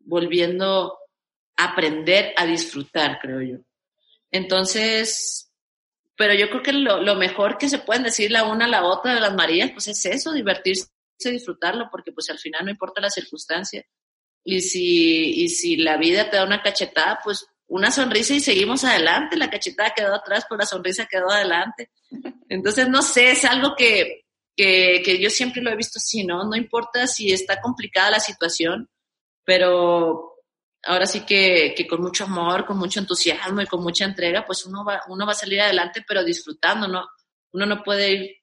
volviendo 0.00 0.98
a 1.56 1.64
aprender 1.64 2.34
a 2.36 2.44
disfrutar, 2.44 3.20
creo 3.22 3.40
yo. 3.40 3.58
Entonces, 4.32 5.52
pero 6.16 6.34
yo 6.34 6.50
creo 6.50 6.64
que 6.64 6.72
lo, 6.72 7.00
lo, 7.00 7.14
mejor 7.14 7.56
que 7.56 7.68
se 7.68 7.78
pueden 7.78 8.02
decir 8.02 8.32
la 8.32 8.46
una 8.46 8.64
a 8.64 8.68
la 8.68 8.84
otra 8.84 9.14
de 9.14 9.20
las 9.20 9.34
Marías, 9.36 9.70
pues 9.70 9.86
es 9.86 10.04
eso, 10.06 10.32
divertirse, 10.32 10.88
disfrutarlo, 11.22 11.86
porque 11.92 12.10
pues 12.10 12.28
al 12.30 12.40
final 12.40 12.64
no 12.64 12.72
importa 12.72 13.00
la 13.00 13.10
circunstancia. 13.10 13.86
Y 14.42 14.60
si, 14.60 15.44
y 15.44 15.48
si 15.50 15.76
la 15.76 15.96
vida 15.98 16.28
te 16.30 16.36
da 16.36 16.44
una 16.44 16.62
cachetada, 16.62 17.20
pues 17.22 17.46
una 17.68 17.90
sonrisa 17.90 18.34
y 18.34 18.40
seguimos 18.40 18.84
adelante. 18.84 19.36
La 19.36 19.50
cachetada 19.50 19.92
quedó 19.94 20.14
atrás, 20.14 20.46
pero 20.48 20.58
la 20.58 20.66
sonrisa 20.66 21.06
quedó 21.06 21.30
adelante. 21.30 21.90
Entonces, 22.48 22.88
no 22.88 23.02
sé, 23.02 23.32
es 23.32 23.44
algo 23.44 23.74
que, 23.76 24.26
que, 24.56 25.02
que, 25.04 25.18
yo 25.18 25.30
siempre 25.30 25.62
lo 25.62 25.70
he 25.70 25.76
visto 25.76 25.98
así, 25.98 26.24
¿no? 26.24 26.44
No 26.44 26.56
importa 26.56 27.06
si 27.06 27.32
está 27.32 27.60
complicada 27.60 28.12
la 28.12 28.20
situación, 28.20 28.88
pero 29.44 30.34
ahora 30.84 31.06
sí 31.06 31.22
que, 31.26 31.74
que 31.76 31.86
con 31.86 32.00
mucho 32.00 32.24
amor, 32.24 32.64
con 32.64 32.78
mucho 32.78 33.00
entusiasmo 33.00 33.60
y 33.60 33.66
con 33.66 33.82
mucha 33.82 34.04
entrega, 34.04 34.46
pues 34.46 34.64
uno 34.66 34.84
va, 34.84 35.02
uno 35.08 35.26
va 35.26 35.32
a 35.32 35.36
salir 35.36 35.60
adelante, 35.60 36.04
pero 36.06 36.24
disfrutando, 36.24 36.86
¿no? 36.86 37.06
Uno 37.52 37.66
no 37.66 37.82
puede 37.82 38.12
ir 38.12 38.36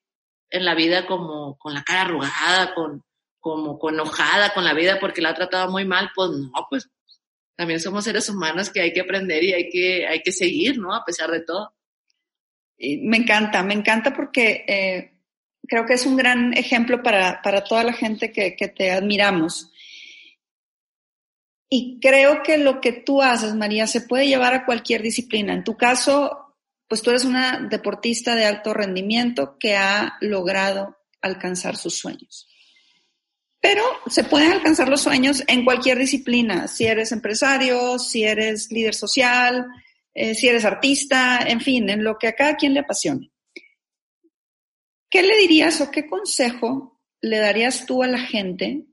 en 0.50 0.64
la 0.64 0.74
vida 0.74 1.06
como 1.06 1.56
con 1.58 1.74
la 1.74 1.82
cara 1.82 2.02
arrugada, 2.02 2.74
con, 2.74 3.02
como 3.40 3.78
con 3.78 3.94
enojada 3.94 4.54
con 4.54 4.64
la 4.64 4.72
vida 4.72 4.98
porque 5.00 5.20
la 5.20 5.30
ha 5.30 5.34
tratado 5.34 5.70
muy 5.70 5.84
mal, 5.84 6.10
pues 6.14 6.30
no, 6.30 6.66
pues 6.68 6.88
también 7.56 7.80
somos 7.80 8.04
seres 8.04 8.28
humanos 8.28 8.70
que 8.70 8.80
hay 8.80 8.92
que 8.92 9.00
aprender 9.00 9.42
y 9.44 9.52
hay 9.52 9.68
que, 9.70 10.06
hay 10.06 10.20
que 10.22 10.32
seguir, 10.32 10.78
¿no? 10.78 10.94
A 10.94 11.04
pesar 11.04 11.30
de 11.30 11.40
todo. 11.40 11.74
me 12.78 13.16
encanta, 13.18 13.62
me 13.62 13.74
encanta 13.74 14.12
porque 14.12 14.64
eh, 14.66 15.14
creo 15.66 15.86
que 15.86 15.94
es 15.94 16.06
un 16.06 16.16
gran 16.16 16.52
ejemplo 16.54 17.02
para, 17.02 17.40
para 17.42 17.64
toda 17.64 17.84
la 17.84 17.92
gente 17.92 18.32
que, 18.32 18.56
que, 18.56 18.68
te 18.68 18.90
admiramos. 18.90 19.70
Y 21.68 21.98
creo 22.00 22.42
que 22.42 22.58
lo 22.58 22.80
que 22.80 22.92
tú 22.92 23.22
haces, 23.22 23.54
María, 23.54 23.86
se 23.86 24.02
puede 24.02 24.26
llevar 24.26 24.54
a 24.54 24.64
cualquier 24.64 25.02
disciplina. 25.02 25.54
En 25.54 25.64
tu 25.64 25.76
caso, 25.76 26.56
pues 26.88 27.02
tú 27.02 27.10
eres 27.10 27.24
una 27.24 27.60
deportista 27.60 28.34
de 28.34 28.44
alto 28.44 28.74
rendimiento 28.74 29.56
que 29.58 29.76
ha 29.76 30.16
logrado 30.20 30.98
alcanzar 31.20 31.76
sus 31.76 31.98
sueños. 31.98 32.48
Pero 33.64 33.82
se 34.08 34.24
pueden 34.24 34.52
alcanzar 34.52 34.90
los 34.90 35.00
sueños 35.00 35.42
en 35.46 35.64
cualquier 35.64 35.96
disciplina, 35.96 36.68
si 36.68 36.84
eres 36.84 37.12
empresario, 37.12 37.98
si 37.98 38.22
eres 38.22 38.70
líder 38.70 38.94
social, 38.94 39.68
eh, 40.12 40.34
si 40.34 40.48
eres 40.48 40.66
artista, 40.66 41.38
en 41.38 41.62
fin, 41.62 41.88
en 41.88 42.04
lo 42.04 42.18
que 42.18 42.28
a 42.28 42.34
cada 42.34 42.56
quien 42.56 42.74
le 42.74 42.80
apasione. 42.80 43.32
¿Qué 45.08 45.22
le 45.22 45.38
dirías 45.38 45.80
o 45.80 45.90
qué 45.90 46.06
consejo 46.06 47.00
le 47.22 47.38
darías 47.38 47.86
tú 47.86 48.02
a 48.02 48.06
la 48.06 48.18
gente 48.18 48.84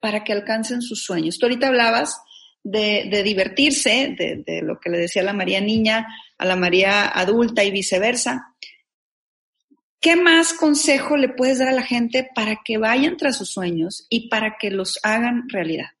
para 0.00 0.24
que 0.24 0.32
alcancen 0.32 0.80
sus 0.80 1.04
sueños? 1.04 1.38
Tú 1.38 1.44
ahorita 1.44 1.66
hablabas 1.66 2.18
de, 2.62 3.22
divertirse, 3.22 4.16
de, 4.18 4.42
de, 4.46 4.62
lo 4.62 4.80
que 4.80 4.88
le 4.88 4.96
decía 4.96 5.22
la 5.22 5.34
María 5.34 5.60
niña 5.60 6.06
a 6.38 6.46
la 6.46 6.56
María 6.56 7.08
adulta 7.08 7.62
y 7.62 7.72
viceversa. 7.72 8.55
¿Qué 10.06 10.14
más 10.14 10.52
consejo 10.52 11.16
le 11.16 11.28
puedes 11.28 11.58
dar 11.58 11.66
a 11.66 11.72
la 11.72 11.82
gente 11.82 12.30
para 12.32 12.60
que 12.64 12.78
vayan 12.78 13.16
tras 13.16 13.38
sus 13.38 13.50
sueños 13.50 14.06
y 14.08 14.28
para 14.28 14.56
que 14.56 14.70
los 14.70 15.00
hagan 15.02 15.48
realidad? 15.48 15.94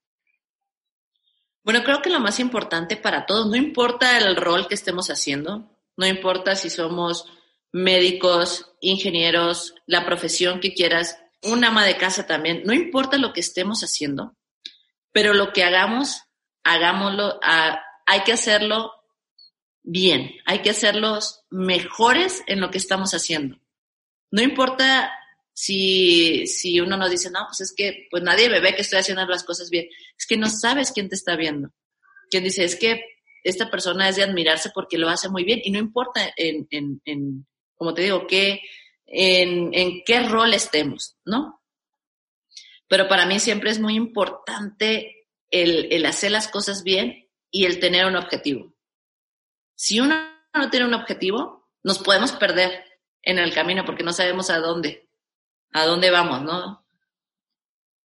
Bueno, 1.64 1.82
creo 1.82 2.02
que 2.02 2.10
lo 2.10 2.20
más 2.20 2.38
importante 2.38 2.96
para 2.96 3.26
todos, 3.26 3.48
no 3.48 3.56
importa 3.56 4.16
el 4.16 4.36
rol 4.36 4.68
que 4.68 4.76
estemos 4.76 5.10
haciendo, 5.10 5.76
no 5.96 6.06
importa 6.06 6.54
si 6.54 6.70
somos 6.70 7.26
médicos, 7.72 8.76
ingenieros, 8.80 9.74
la 9.86 10.06
profesión 10.06 10.60
que 10.60 10.72
quieras, 10.72 11.18
un 11.42 11.64
ama 11.64 11.84
de 11.84 11.96
casa 11.96 12.28
también, 12.28 12.62
no 12.64 12.72
importa 12.72 13.18
lo 13.18 13.32
que 13.32 13.40
estemos 13.40 13.80
haciendo, 13.82 14.36
pero 15.10 15.34
lo 15.34 15.52
que 15.52 15.64
hagamos, 15.64 16.22
hagámoslo, 16.62 17.40
hay 17.42 18.20
que 18.20 18.34
hacerlo 18.34 18.92
bien, 19.82 20.30
hay 20.44 20.60
que 20.60 20.70
hacerlos 20.70 21.40
mejores 21.50 22.44
en 22.46 22.60
lo 22.60 22.70
que 22.70 22.78
estamos 22.78 23.12
haciendo. 23.12 23.58
No 24.30 24.42
importa 24.42 25.12
si, 25.52 26.46
si 26.46 26.80
uno 26.80 26.96
nos 26.96 27.10
dice, 27.10 27.30
no, 27.30 27.46
pues 27.46 27.60
es 27.60 27.74
que 27.74 28.08
pues 28.10 28.22
nadie 28.22 28.48
me 28.48 28.60
ve 28.60 28.74
que 28.74 28.82
estoy 28.82 28.98
haciendo 28.98 29.24
las 29.26 29.44
cosas 29.44 29.70
bien. 29.70 29.88
Es 30.18 30.26
que 30.26 30.36
no 30.36 30.48
sabes 30.50 30.92
quién 30.92 31.08
te 31.08 31.14
está 31.14 31.36
viendo. 31.36 31.70
Quien 32.30 32.44
dice, 32.44 32.64
es 32.64 32.76
que 32.76 33.02
esta 33.42 33.70
persona 33.70 34.08
es 34.08 34.16
de 34.16 34.24
admirarse 34.24 34.70
porque 34.74 34.98
lo 34.98 35.08
hace 35.08 35.28
muy 35.28 35.44
bien 35.44 35.60
y 35.62 35.70
no 35.70 35.78
importa 35.78 36.32
en, 36.36 36.66
en, 36.70 37.00
en 37.04 37.46
como 37.76 37.94
te 37.94 38.02
digo, 38.02 38.26
qué, 38.26 38.60
en, 39.06 39.72
en 39.72 40.02
qué 40.04 40.20
rol 40.20 40.52
estemos, 40.54 41.16
¿no? 41.24 41.62
Pero 42.88 43.08
para 43.08 43.26
mí 43.26 43.38
siempre 43.40 43.70
es 43.70 43.78
muy 43.78 43.94
importante 43.94 45.26
el, 45.50 45.92
el 45.92 46.06
hacer 46.06 46.32
las 46.32 46.48
cosas 46.48 46.82
bien 46.82 47.28
y 47.50 47.66
el 47.66 47.78
tener 47.78 48.06
un 48.06 48.16
objetivo. 48.16 48.74
Si 49.74 50.00
uno 50.00 50.16
no 50.54 50.70
tiene 50.70 50.86
un 50.86 50.94
objetivo, 50.94 51.68
nos 51.82 51.98
podemos 51.98 52.32
perder 52.32 52.84
en 53.26 53.38
el 53.38 53.52
camino 53.52 53.84
porque 53.84 54.04
no 54.04 54.12
sabemos 54.12 54.48
a 54.48 54.58
dónde, 54.58 55.10
a 55.72 55.84
dónde 55.84 56.10
vamos, 56.10 56.42
¿no? 56.42 56.86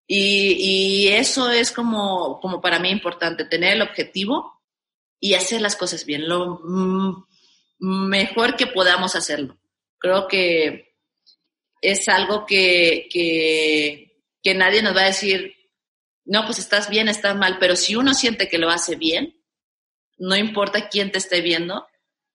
Y, 0.08 0.58
y 0.60 1.08
eso 1.10 1.50
es 1.52 1.72
como, 1.72 2.40
como 2.42 2.60
para 2.60 2.80
mí 2.80 2.90
importante, 2.90 3.46
tener 3.46 3.74
el 3.74 3.84
objetivo 3.84 4.62
y 5.20 5.36
hacer 5.36 5.62
las 5.62 5.76
cosas 5.76 6.06
bien, 6.06 6.28
lo 6.28 6.60
mejor 7.80 8.58
que 8.58 8.68
podamos 8.68 9.16
hacerlo. 9.16 9.58
Creo 10.00 10.28
que 10.28 10.96
es 11.82 12.10
algo 12.10 12.46
que, 12.48 13.08
que, 13.12 14.24
que 14.42 14.56
nadie 14.56 14.82
nos 14.82 14.96
va 14.96 15.02
a 15.02 15.06
decir, 15.06 15.56
no, 16.26 16.46
pues 16.46 16.58
estás 16.58 16.90
bien, 16.90 17.08
estás 17.08 17.36
mal, 17.36 17.58
pero 17.60 17.76
si 17.76 17.96
uno 17.96 18.16
siente 18.16 18.50
que 18.50 18.58
lo 18.58 18.72
hace 18.72 18.96
bien, 18.96 19.40
no 20.18 20.36
importa 20.36 20.90
quién 20.90 21.12
te 21.12 21.20
esté 21.20 21.42
viendo, 21.42 21.88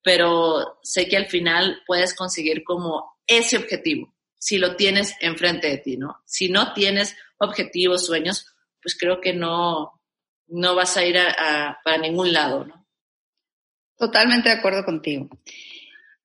pero 0.07 0.79
sé 0.85 1.09
que 1.09 1.17
al 1.17 1.27
final 1.27 1.83
puedes 1.85 2.15
conseguir 2.15 2.63
como 2.63 3.19
ese 3.27 3.57
objetivo, 3.57 4.15
si 4.39 4.57
lo 4.57 4.77
tienes 4.77 5.17
enfrente 5.21 5.67
de 5.67 5.79
ti, 5.79 5.97
¿no? 5.97 6.23
Si 6.25 6.49
no 6.49 6.73
tienes 6.75 7.17
objetivos, 7.39 8.07
sueños, 8.07 8.47
pues 8.81 8.97
creo 8.97 9.21
que 9.21 9.33
no, 9.33 10.01
no 10.47 10.77
vas 10.77 10.97
a 10.97 11.05
ir 11.05 11.19
a, 11.19 11.81
para 11.83 11.99
ningún 11.99 12.33
lado, 12.33 12.65
¿no? 12.67 12.87
Totalmente 13.97 14.49
de 14.49 14.55
acuerdo 14.55 14.85
contigo. 14.85 15.29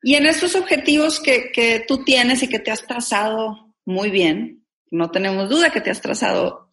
Y 0.04 0.14
en 0.14 0.28
estos 0.28 0.54
objetivos 0.54 1.20
que, 1.20 1.52
que 1.52 1.84
tú 1.88 2.04
tienes 2.04 2.44
y 2.44 2.50
que 2.50 2.60
te 2.60 2.70
has 2.70 2.86
trazado 2.86 3.74
muy 3.84 4.12
bien, 4.12 4.64
no 4.92 5.10
tenemos 5.10 5.50
duda 5.50 5.72
que 5.72 5.82
te 5.82 5.90
has 5.90 6.02
trazado 6.02 6.70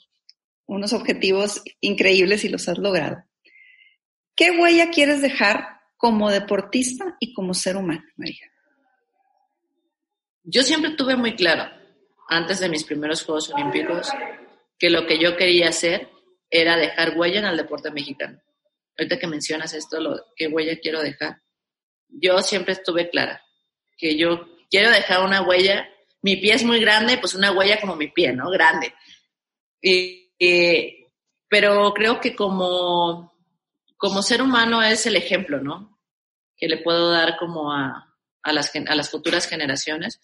unos 0.67 0.93
objetivos 0.93 1.63
increíbles 1.81 2.45
y 2.45 2.51
los 2.51 2.69
has 2.69 2.77
logrado. 2.77 3.25
¿Qué 4.37 4.51
huella 4.51 4.91
quieres 4.91 5.23
dejar 5.23 5.78
como 5.99 6.31
deportista 6.31 7.17
y 7.21 7.35
como 7.35 7.53
ser 7.53 7.77
humano, 7.77 8.05
María? 8.17 8.51
Yo 10.45 10.63
siempre 10.63 10.93
tuve 10.93 11.15
muy 11.17 11.37
claro, 11.37 11.71
antes 12.31 12.61
de 12.61 12.71
mis 12.71 12.85
primeros 12.85 13.23
Juegos 13.23 13.53
Olímpicos, 13.53 14.09
que 14.79 14.89
lo 14.89 15.07
que 15.07 15.19
yo 15.19 15.37
quería 15.37 15.69
hacer 15.69 16.09
era 16.49 16.77
dejar 16.77 17.19
huella 17.19 17.41
en 17.41 17.47
el 17.47 17.57
deporte 17.59 17.91
mexicano. 17.91 18.41
Ahorita 18.97 19.19
que 19.19 19.27
mencionas 19.27 19.75
esto, 19.75 20.01
lo, 20.01 20.25
¿qué 20.35 20.47
huella 20.47 20.79
quiero 20.81 21.03
dejar? 21.03 21.43
Yo 22.09 22.41
siempre 22.41 22.73
estuve 22.73 23.11
clara 23.11 23.43
que 23.99 24.17
yo 24.17 24.47
quiero 24.71 24.91
dejar 24.91 25.23
una 25.23 25.43
huella. 25.43 25.87
Mi 26.23 26.37
pie 26.37 26.55
es 26.55 26.65
muy 26.65 26.81
grande, 26.81 27.19
pues 27.19 27.35
una 27.35 27.53
huella 27.53 27.81
como 27.81 27.97
mi 27.97 28.09
pie, 28.09 28.33
¿no? 28.33 28.49
Grande. 28.49 28.95
Y, 29.83 30.31
pero 31.49 31.93
creo 31.93 32.21
que 32.21 32.35
como 32.35 33.38
como 33.99 34.23
ser 34.23 34.41
humano 34.41 34.83
es 34.83 35.05
el 35.07 35.17
ejemplo, 35.17 35.61
¿no? 35.61 36.01
Que 36.57 36.69
le 36.69 36.79
puedo 36.79 37.11
dar 37.11 37.37
como 37.37 37.73
a, 37.73 38.17
a, 38.43 38.53
las, 38.53 38.73
a 38.75 38.95
las 38.95 39.11
futuras 39.11 39.47
generaciones. 39.47 40.21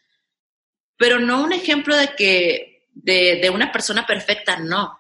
Pero 0.97 1.19
no 1.19 1.43
un 1.43 1.53
ejemplo 1.53 1.97
de 1.97 2.15
que, 2.17 2.89
de, 2.93 3.41
de 3.43 3.51
una 3.51 3.73
persona 3.73 4.07
perfecta, 4.07 4.59
no. 4.61 4.99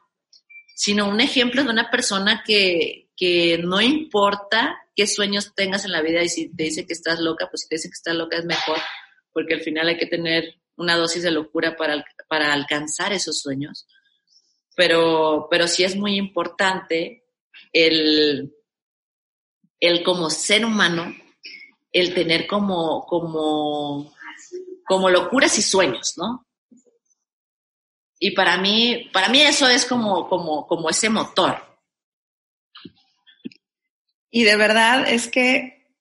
Sino 0.74 1.08
un 1.08 1.20
ejemplo 1.20 1.62
de 1.62 1.70
una 1.70 1.88
persona 1.88 2.42
que, 2.44 3.12
que 3.16 3.58
no 3.58 3.80
importa 3.80 4.76
qué 4.96 5.06
sueños 5.06 5.54
tengas 5.54 5.84
en 5.84 5.92
la 5.92 6.02
vida 6.02 6.22
y 6.22 6.28
si 6.28 6.54
te 6.54 6.64
dice 6.64 6.84
que 6.84 6.92
estás 6.92 7.20
loca, 7.20 7.48
pues 7.48 7.62
si 7.62 7.68
te 7.68 7.76
dice 7.76 7.88
que 7.88 7.94
estás 7.94 8.16
loca 8.16 8.38
es 8.38 8.44
mejor, 8.44 8.78
porque 9.32 9.54
al 9.54 9.60
final 9.60 9.86
hay 9.86 9.96
que 9.96 10.06
tener 10.06 10.56
una 10.76 10.96
dosis 10.96 11.22
de 11.22 11.30
locura 11.30 11.76
para, 11.76 12.04
para 12.28 12.52
alcanzar 12.52 13.12
esos 13.12 13.40
sueños. 13.40 13.86
Pero, 14.74 15.46
pero 15.48 15.68
sí 15.68 15.84
es 15.84 15.94
muy 15.94 16.16
importante 16.16 17.24
el, 17.72 18.52
el 19.86 20.02
como 20.02 20.30
ser 20.30 20.64
humano, 20.64 21.14
el 21.92 22.14
tener 22.14 22.46
como, 22.46 23.06
como, 23.06 24.12
como 24.86 25.10
locuras 25.10 25.58
y 25.58 25.62
sueños, 25.62 26.14
¿no? 26.16 26.46
Y 28.18 28.30
para 28.32 28.56
mí, 28.58 29.10
para 29.12 29.28
mí 29.28 29.42
eso 29.42 29.68
es 29.68 29.84
como, 29.84 30.28
como, 30.28 30.66
como 30.66 30.88
ese 30.88 31.10
motor. 31.10 31.62
Y 34.30 34.44
de 34.44 34.56
verdad 34.56 35.08
es 35.08 35.28
que 35.28 35.94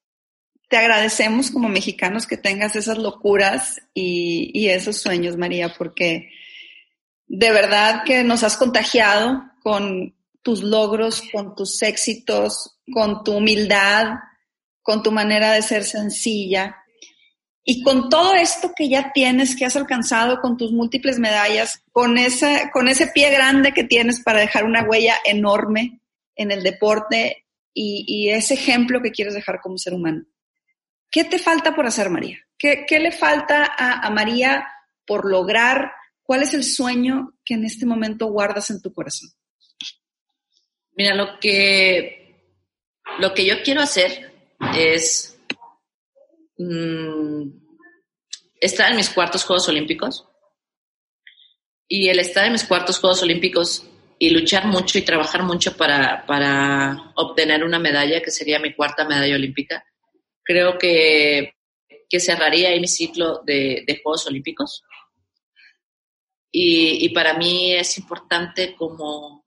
te 0.70 0.78
agradecemos 0.78 1.52
como 1.52 1.70
mexicanos 1.70 2.26
que 2.26 2.38
tengas 2.38 2.76
esas 2.76 2.98
locuras 2.98 3.82
y, 3.94 4.52
y 4.54 4.70
esos 4.70 4.98
sueños, 4.98 5.38
María, 5.38 5.76
porque 5.78 6.32
de 7.28 7.52
verdad 7.52 8.04
que 8.06 8.24
nos 8.24 8.44
has 8.44 8.58
contagiado 8.58 9.44
con 9.62 10.16
tus 10.42 10.64
logros, 10.64 11.24
con 11.32 11.56
tus 11.56 11.82
éxitos, 11.82 12.73
con 12.92 13.24
tu 13.24 13.38
humildad, 13.38 14.16
con 14.82 15.04
tu 15.04 15.12
manera 15.12 15.52
de 15.54 15.62
ser 15.62 15.84
sencilla. 15.84 16.78
Y 17.64 17.82
con 17.82 18.10
todo 18.10 18.34
esto 18.34 18.74
que 18.76 18.90
ya 18.90 19.12
tienes, 19.14 19.56
que 19.56 19.66
has 19.66 19.76
alcanzado 19.78 20.42
con 20.42 20.58
tus 20.58 20.74
múltiples 20.74 21.18
medallas, 21.18 21.82
con 21.92 22.18
ese, 22.18 22.70
con 22.74 22.90
ese 22.90 23.08
pie 23.08 23.30
grande 23.32 23.72
que 23.72 23.86
tienes 23.86 24.22
para 24.22 24.42
dejar 24.42 24.66
una 24.66 24.84
huella 24.84 25.16
enorme 25.24 26.02
en 26.36 26.52
el 26.52 26.62
deporte 26.62 27.46
y, 27.74 28.30
ese 28.30 28.54
ejemplo 28.54 29.02
que 29.02 29.12
quieres 29.12 29.34
dejar 29.34 29.62
como 29.62 29.78
ser 29.78 29.94
humano. 29.94 30.26
¿Qué 31.10 31.24
te 31.24 31.40
falta 31.40 31.74
por 31.74 31.86
hacer, 31.86 32.10
María? 32.10 32.38
¿Qué, 32.58 32.86
le 33.00 33.12
falta 33.12 33.74
a 33.78 34.10
María 34.10 34.68
por 35.06 35.30
lograr? 35.30 35.92
¿Cuál 36.22 36.44
es 36.44 36.54
el 36.54 36.64
sueño 36.64 37.34
que 37.44 37.56
en 37.56 37.66
este 37.66 37.86
momento 37.86 38.28
guardas 38.28 38.70
en 38.70 38.82
tu 38.82 38.94
corazón? 38.94 39.30
Mira, 40.96 41.16
lo 41.16 41.40
que, 41.40 42.23
lo 43.20 43.34
que 43.34 43.46
yo 43.46 43.62
quiero 43.64 43.82
hacer 43.82 44.32
es 44.76 45.40
mm, 46.58 47.50
estar 48.60 48.90
en 48.92 48.98
mis 48.98 49.10
cuartos 49.10 49.44
Juegos 49.44 49.68
Olímpicos. 49.70 50.28
Y 51.88 52.10
el 52.10 52.20
estar 52.20 52.46
en 52.46 52.54
mis 52.54 52.64
cuartos 52.64 53.00
Juegos 53.00 53.22
Olímpicos 53.22 53.86
y 54.18 54.30
luchar 54.30 54.68
mucho 54.68 54.98
y 54.98 55.02
trabajar 55.02 55.44
mucho 55.44 55.76
para, 55.76 56.26
para 56.26 57.12
obtener 57.16 57.64
una 57.64 57.78
medalla, 57.78 58.22
que 58.22 58.32
sería 58.32 58.60
mi 58.60 58.74
cuarta 58.74 59.06
medalla 59.06 59.36
olímpica, 59.36 59.86
creo 60.44 60.78
que, 60.78 61.56
que 62.10 62.20
cerraría 62.20 62.70
ahí 62.70 62.80
mi 62.80 62.88
ciclo 62.88 63.42
de, 63.46 63.84
de 63.86 64.00
Juegos 64.02 64.26
Olímpicos. 64.28 64.84
Y, 66.52 67.06
y, 67.06 67.10
para 67.10 67.34
mí 67.34 67.74
es 67.74 67.98
importante 67.98 68.76
como 68.76 69.44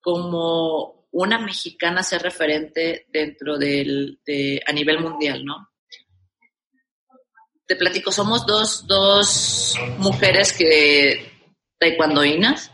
como 0.00 0.99
una 1.12 1.38
mexicana 1.38 2.02
ser 2.02 2.22
referente 2.22 3.06
dentro 3.08 3.58
del, 3.58 4.20
de, 4.24 4.62
a 4.66 4.72
nivel 4.72 5.00
mundial, 5.00 5.44
¿no? 5.44 5.68
Te 7.66 7.76
platico, 7.76 8.10
somos 8.10 8.46
dos, 8.46 8.86
dos 8.86 9.74
mujeres 9.98 10.52
que 10.52 11.30
taekwondoínas 11.78 12.72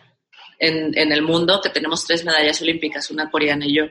en, 0.59 0.97
en 0.97 1.13
el 1.13 1.23
mundo, 1.23 1.61
que 1.63 1.71
tenemos 1.71 2.05
tres 2.07 2.25
medallas 2.25 2.61
olímpicas, 2.63 3.11
una 3.11 3.31
coreana 3.31 3.67
y 3.67 3.77
yo. 3.77 3.85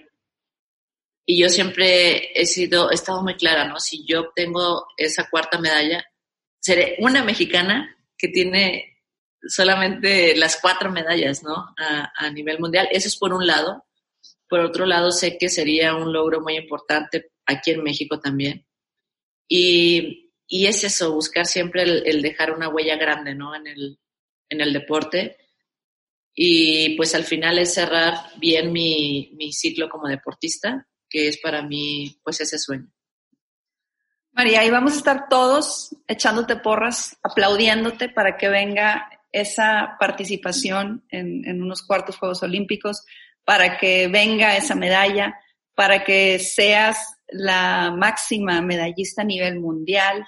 Y 1.26 1.42
yo 1.42 1.50
siempre 1.50 2.40
he 2.40 2.46
sido, 2.46 2.92
he 2.92 2.96
estado 2.96 3.24
muy 3.24 3.36
clara, 3.36 3.68
¿no? 3.68 3.80
Si 3.80 4.06
yo 4.06 4.22
obtengo 4.22 4.88
esa 4.98 5.28
cuarta 5.30 5.60
medalla, 5.60 6.06
seré 6.60 6.98
una 7.00 7.24
mexicana 7.24 7.98
que 8.18 8.28
tiene 8.28 8.96
solamente 9.48 10.36
las 10.36 10.60
cuatro 10.62 10.92
medallas, 10.92 11.44
¿no? 11.44 11.74
A, 11.78 12.12
a, 12.16 12.30
nivel 12.32 12.60
mundial. 12.60 12.88
Eso 12.92 13.08
es 13.08 13.18
por 13.18 13.34
un 13.34 13.46
lado. 13.46 13.85
Por 14.48 14.60
otro 14.60 14.86
lado, 14.86 15.12
sé 15.12 15.38
que 15.38 15.50
sería 15.50 15.96
un 15.96 16.14
logro 16.14 16.42
muy 16.42 16.58
importante 16.58 17.32
aquí 17.46 17.72
en 17.72 17.84
México 17.84 18.20
también. 18.20 18.66
Y, 19.48 20.32
y 20.48 20.68
es 20.68 20.84
eso, 20.84 21.14
buscar 21.14 21.46
siempre 21.46 21.84
el, 21.84 22.22
dejar 22.22 22.52
una 22.52 22.70
huella 22.70 22.98
grande, 22.98 23.36
¿no? 23.36 23.56
En 23.56 23.68
el, 23.68 24.00
en 24.50 24.62
el 24.62 24.74
deporte. 24.74 25.38
Y 26.34 26.96
pues 26.98 27.16
al 27.16 27.24
final 27.24 27.58
es 27.60 27.74
cerrar 27.74 28.16
bien 28.38 28.72
mi, 28.72 29.32
mi 29.36 29.54
ciclo 29.54 29.90
como 29.90 30.08
deportista 30.08 30.88
que 31.10 31.28
es 31.28 31.38
para 31.38 31.62
mí 31.62 32.20
pues 32.24 32.42
ese 32.42 32.60
sueño. 32.60 32.92
María, 34.34 34.66
y 34.66 34.70
vamos 34.70 34.94
a 34.94 34.98
estar 34.98 35.30
todos 35.30 35.96
echándote 36.08 36.58
porras, 36.58 37.18
aplaudiéndote 37.24 38.10
para 38.10 38.36
que 38.36 38.50
venga 38.50 39.10
esa 39.32 39.96
participación 39.98 41.06
en, 41.10 41.48
en, 41.48 41.62
unos 41.62 41.84
cuartos 41.84 42.18
Juegos 42.18 42.44
Olímpicos, 42.44 43.06
para 43.46 43.78
que 43.78 44.08
venga 44.08 44.58
esa 44.58 44.76
medalla, 44.76 45.40
para 45.76 46.04
que 46.04 46.40
seas 46.40 46.98
la 47.30 47.94
máxima 47.96 48.62
medallista 48.62 49.22
a 49.22 49.26
nivel 49.26 49.60
mundial. 49.60 50.26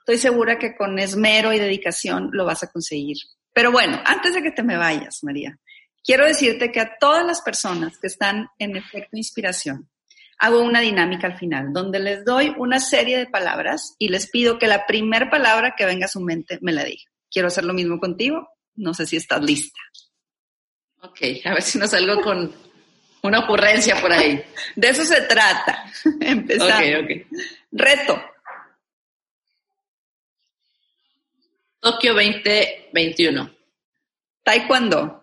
Estoy 0.00 0.18
segura 0.18 0.58
que 0.58 0.76
con 0.76 0.98
esmero 0.98 1.52
y 1.52 1.58
dedicación 1.58 2.30
lo 2.32 2.44
vas 2.44 2.62
a 2.62 2.70
conseguir. 2.70 3.16
Pero 3.52 3.70
bueno, 3.70 4.00
antes 4.04 4.34
de 4.34 4.42
que 4.42 4.50
te 4.50 4.62
me 4.62 4.76
vayas, 4.76 5.22
María, 5.22 5.58
quiero 6.04 6.26
decirte 6.26 6.72
que 6.72 6.80
a 6.80 6.96
todas 6.98 7.24
las 7.24 7.42
personas 7.42 7.98
que 7.98 8.06
están 8.06 8.48
en 8.58 8.76
efecto 8.76 9.16
inspiración, 9.16 9.88
hago 10.38 10.60
una 10.60 10.80
dinámica 10.80 11.26
al 11.26 11.38
final, 11.38 11.72
donde 11.72 11.98
les 11.98 12.24
doy 12.24 12.54
una 12.58 12.80
serie 12.80 13.18
de 13.18 13.26
palabras 13.26 13.94
y 13.98 14.08
les 14.08 14.30
pido 14.30 14.58
que 14.58 14.66
la 14.66 14.86
primera 14.86 15.30
palabra 15.30 15.74
que 15.76 15.86
venga 15.86 16.06
a 16.06 16.10
su 16.10 16.20
mente 16.20 16.58
me 16.60 16.72
la 16.72 16.84
diga. 16.84 17.04
Quiero 17.30 17.48
hacer 17.48 17.64
lo 17.64 17.72
mismo 17.72 17.98
contigo. 17.98 18.48
No 18.74 18.92
sé 18.92 19.06
si 19.06 19.16
estás 19.16 19.42
lista. 19.42 19.78
Ok, 21.06 21.20
a 21.44 21.54
ver 21.54 21.62
si 21.62 21.78
no 21.78 21.86
salgo 21.86 22.20
con 22.20 22.52
una 23.22 23.40
ocurrencia 23.40 24.00
por 24.00 24.12
ahí. 24.12 24.42
De 24.74 24.88
eso 24.88 25.04
se 25.04 25.22
trata. 25.22 25.90
Empezar. 26.20 26.82
Ok, 26.82 27.04
ok. 27.04 27.38
Reto. 27.72 28.22
Tokio 31.80 32.14
2021. 32.14 33.56
Taekwondo. 34.42 35.22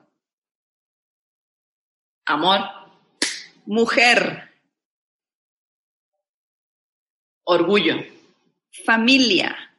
Amor. 2.26 2.60
Mujer. 3.66 4.52
Orgullo. 7.44 7.98
Familia. 8.86 9.73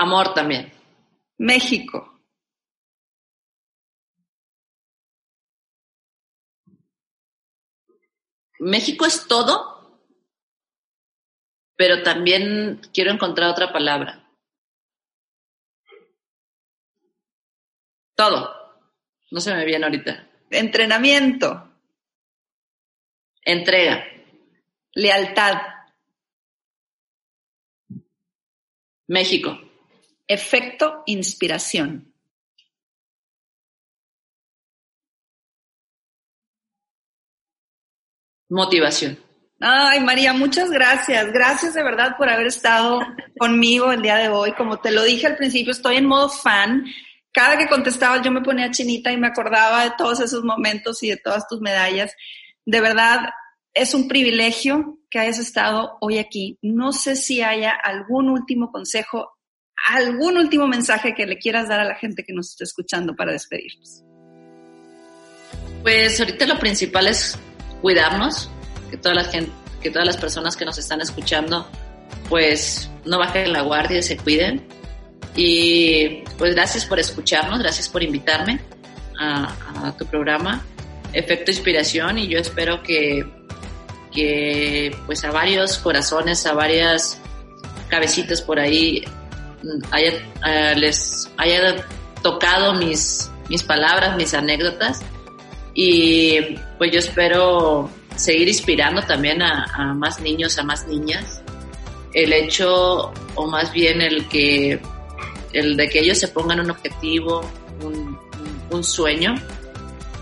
Amor 0.00 0.32
también. 0.32 0.72
México. 1.36 2.22
México 8.60 9.04
es 9.04 9.28
todo, 9.28 10.00
pero 11.76 12.02
también 12.02 12.80
quiero 12.94 13.10
encontrar 13.10 13.50
otra 13.50 13.74
palabra. 13.74 14.26
Todo. 18.14 18.56
No 19.30 19.40
se 19.40 19.54
me 19.54 19.66
viene 19.66 19.84
ahorita. 19.84 20.30
Entrenamiento. 20.48 21.74
Entrega. 23.42 24.02
Lealtad. 24.94 25.58
México. 29.08 29.69
Efecto 30.30 31.02
inspiración. 31.06 32.14
Motivación. 38.48 39.18
Ay, 39.58 39.98
María, 39.98 40.32
muchas 40.32 40.70
gracias. 40.70 41.32
Gracias 41.32 41.74
de 41.74 41.82
verdad 41.82 42.16
por 42.16 42.28
haber 42.28 42.46
estado 42.46 43.00
conmigo 43.38 43.90
el 43.90 44.02
día 44.02 44.18
de 44.18 44.28
hoy. 44.28 44.52
Como 44.52 44.78
te 44.78 44.92
lo 44.92 45.02
dije 45.02 45.26
al 45.26 45.36
principio, 45.36 45.72
estoy 45.72 45.96
en 45.96 46.06
modo 46.06 46.28
fan 46.28 46.84
cada 47.32 47.58
que 47.58 47.68
contestaba 47.68 48.22
yo 48.22 48.30
me 48.30 48.40
ponía 48.40 48.70
chinita 48.70 49.10
y 49.10 49.16
me 49.16 49.26
acordaba 49.26 49.82
de 49.82 49.92
todos 49.98 50.20
esos 50.20 50.44
momentos 50.44 51.02
y 51.02 51.10
de 51.10 51.16
todas 51.16 51.48
tus 51.48 51.60
medallas. 51.60 52.14
De 52.64 52.80
verdad, 52.80 53.30
es 53.74 53.94
un 53.94 54.06
privilegio 54.06 55.00
que 55.10 55.18
hayas 55.18 55.38
estado 55.38 55.98
hoy 56.00 56.18
aquí. 56.18 56.56
No 56.62 56.92
sé 56.92 57.16
si 57.16 57.42
haya 57.42 57.72
algún 57.72 58.28
último 58.28 58.70
consejo, 58.70 59.39
algún 59.88 60.36
último 60.36 60.66
mensaje 60.66 61.14
que 61.14 61.26
le 61.26 61.38
quieras 61.38 61.68
dar 61.68 61.80
a 61.80 61.84
la 61.84 61.94
gente 61.94 62.24
que 62.24 62.32
nos 62.32 62.50
está 62.50 62.64
escuchando 62.64 63.14
para 63.14 63.32
despedirnos. 63.32 64.02
Pues 65.82 66.20
ahorita 66.20 66.46
lo 66.46 66.58
principal 66.58 67.06
es 67.06 67.38
cuidarnos, 67.80 68.50
que 68.90 68.96
toda 68.96 69.14
la 69.14 69.30
que 69.30 69.90
todas 69.90 70.06
las 70.06 70.18
personas 70.18 70.56
que 70.56 70.66
nos 70.66 70.76
están 70.76 71.00
escuchando, 71.00 71.66
pues 72.28 72.90
no 73.06 73.18
bajen 73.18 73.52
la 73.52 73.62
guardia 73.62 73.98
y 73.98 74.02
se 74.02 74.18
cuiden 74.18 74.66
y 75.36 76.22
pues 76.36 76.54
gracias 76.54 76.84
por 76.84 76.98
escucharnos, 76.98 77.58
gracias 77.60 77.88
por 77.88 78.02
invitarme 78.02 78.60
a, 79.18 79.94
tu 79.98 80.06
programa, 80.06 80.64
Efecto 81.12 81.50
Inspiración, 81.50 82.18
y 82.18 82.28
yo 82.28 82.38
espero 82.38 82.82
que, 82.82 83.24
que 84.12 84.96
pues 85.06 85.24
a 85.24 85.30
varios 85.30 85.78
corazones, 85.78 86.46
a 86.46 86.54
varias 86.54 87.20
cabecitas 87.88 88.40
por 88.40 88.58
ahí 88.58 89.04
haya, 89.90 90.12
eh, 90.46 90.74
les 90.76 91.30
haya 91.36 91.86
tocado 92.22 92.74
mis, 92.74 93.30
mis 93.48 93.62
palabras, 93.62 94.16
mis 94.16 94.34
anécdotas 94.34 95.00
y 95.74 96.56
pues 96.78 96.90
yo 96.92 96.98
espero 96.98 97.90
seguir 98.16 98.48
inspirando 98.48 99.02
también 99.02 99.42
a, 99.42 99.94
más 99.94 100.20
niños, 100.20 100.58
a 100.58 100.62
más 100.62 100.86
niñas. 100.86 101.42
El 102.12 102.32
hecho, 102.32 103.12
o 103.34 103.46
más 103.46 103.72
bien 103.72 104.00
el 104.00 104.28
que 104.28 104.80
el 105.52 105.76
de 105.76 105.88
que 105.88 106.00
ellos 106.00 106.18
se 106.18 106.28
pongan 106.28 106.60
un 106.60 106.70
objetivo, 106.70 107.40
un, 107.82 108.84
sueño 108.84 109.34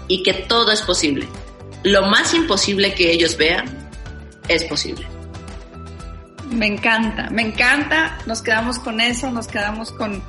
y 0.08 0.22
que 0.22 0.32
todo 0.32 0.72
es 0.72 0.80
posible. 0.82 1.28
Lo 1.84 2.02
más 2.02 2.34
imposible 2.34 2.94
que 2.94 3.12
ellos 3.12 3.36
vean 3.36 3.90
es 4.48 4.64
posible. 4.64 5.06
Me 6.50 6.66
encanta, 6.66 7.28
me 7.30 7.42
encanta. 7.42 8.18
Nos 8.26 8.42
quedamos 8.42 8.78
con 8.78 9.00
eso, 9.00 9.30
nos 9.30 9.46
quedamos 9.48 9.92
con 9.92 10.22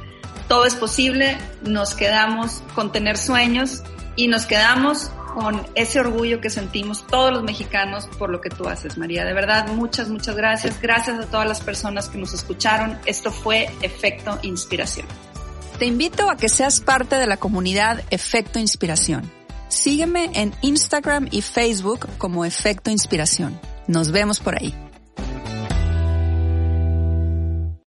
todo 0.47 0.65
es 0.65 0.75
posible, 0.75 1.37
nos 1.61 1.93
quedamos 1.93 2.63
con 2.73 2.91
tener 2.91 3.17
sueños 3.17 3.83
y 4.15 4.27
nos 4.27 4.45
quedamos 4.47 5.11
con 5.33 5.65
ese 5.75 5.99
orgullo 5.99 6.41
que 6.41 6.49
sentimos 6.49 7.05
todos 7.05 7.31
los 7.31 7.43
mexicanos 7.43 8.07
por 8.17 8.31
lo 8.31 8.41
que 8.41 8.49
tú 8.49 8.67
haces, 8.67 8.97
María. 8.97 9.23
De 9.25 9.33
verdad, 9.33 9.67
muchas, 9.67 10.09
muchas 10.09 10.35
gracias. 10.35 10.81
Gracias 10.81 11.19
a 11.19 11.27
todas 11.27 11.47
las 11.47 11.61
personas 11.61 12.09
que 12.09 12.17
nos 12.17 12.33
escucharon. 12.33 12.97
Esto 13.05 13.31
fue 13.31 13.69
Efecto 13.81 14.39
Inspiración. 14.41 15.05
Te 15.77 15.85
invito 15.85 16.29
a 16.29 16.35
que 16.35 16.49
seas 16.49 16.81
parte 16.81 17.15
de 17.15 17.27
la 17.27 17.37
comunidad 17.37 18.01
Efecto 18.09 18.59
Inspiración. 18.59 19.31
Sígueme 19.69 20.31
en 20.33 20.53
Instagram 20.61 21.27
y 21.31 21.41
Facebook 21.41 22.07
como 22.17 22.43
Efecto 22.43 22.89
Inspiración. 22.89 23.59
Nos 23.87 24.11
vemos 24.11 24.39
por 24.39 24.55
ahí. 24.55 24.75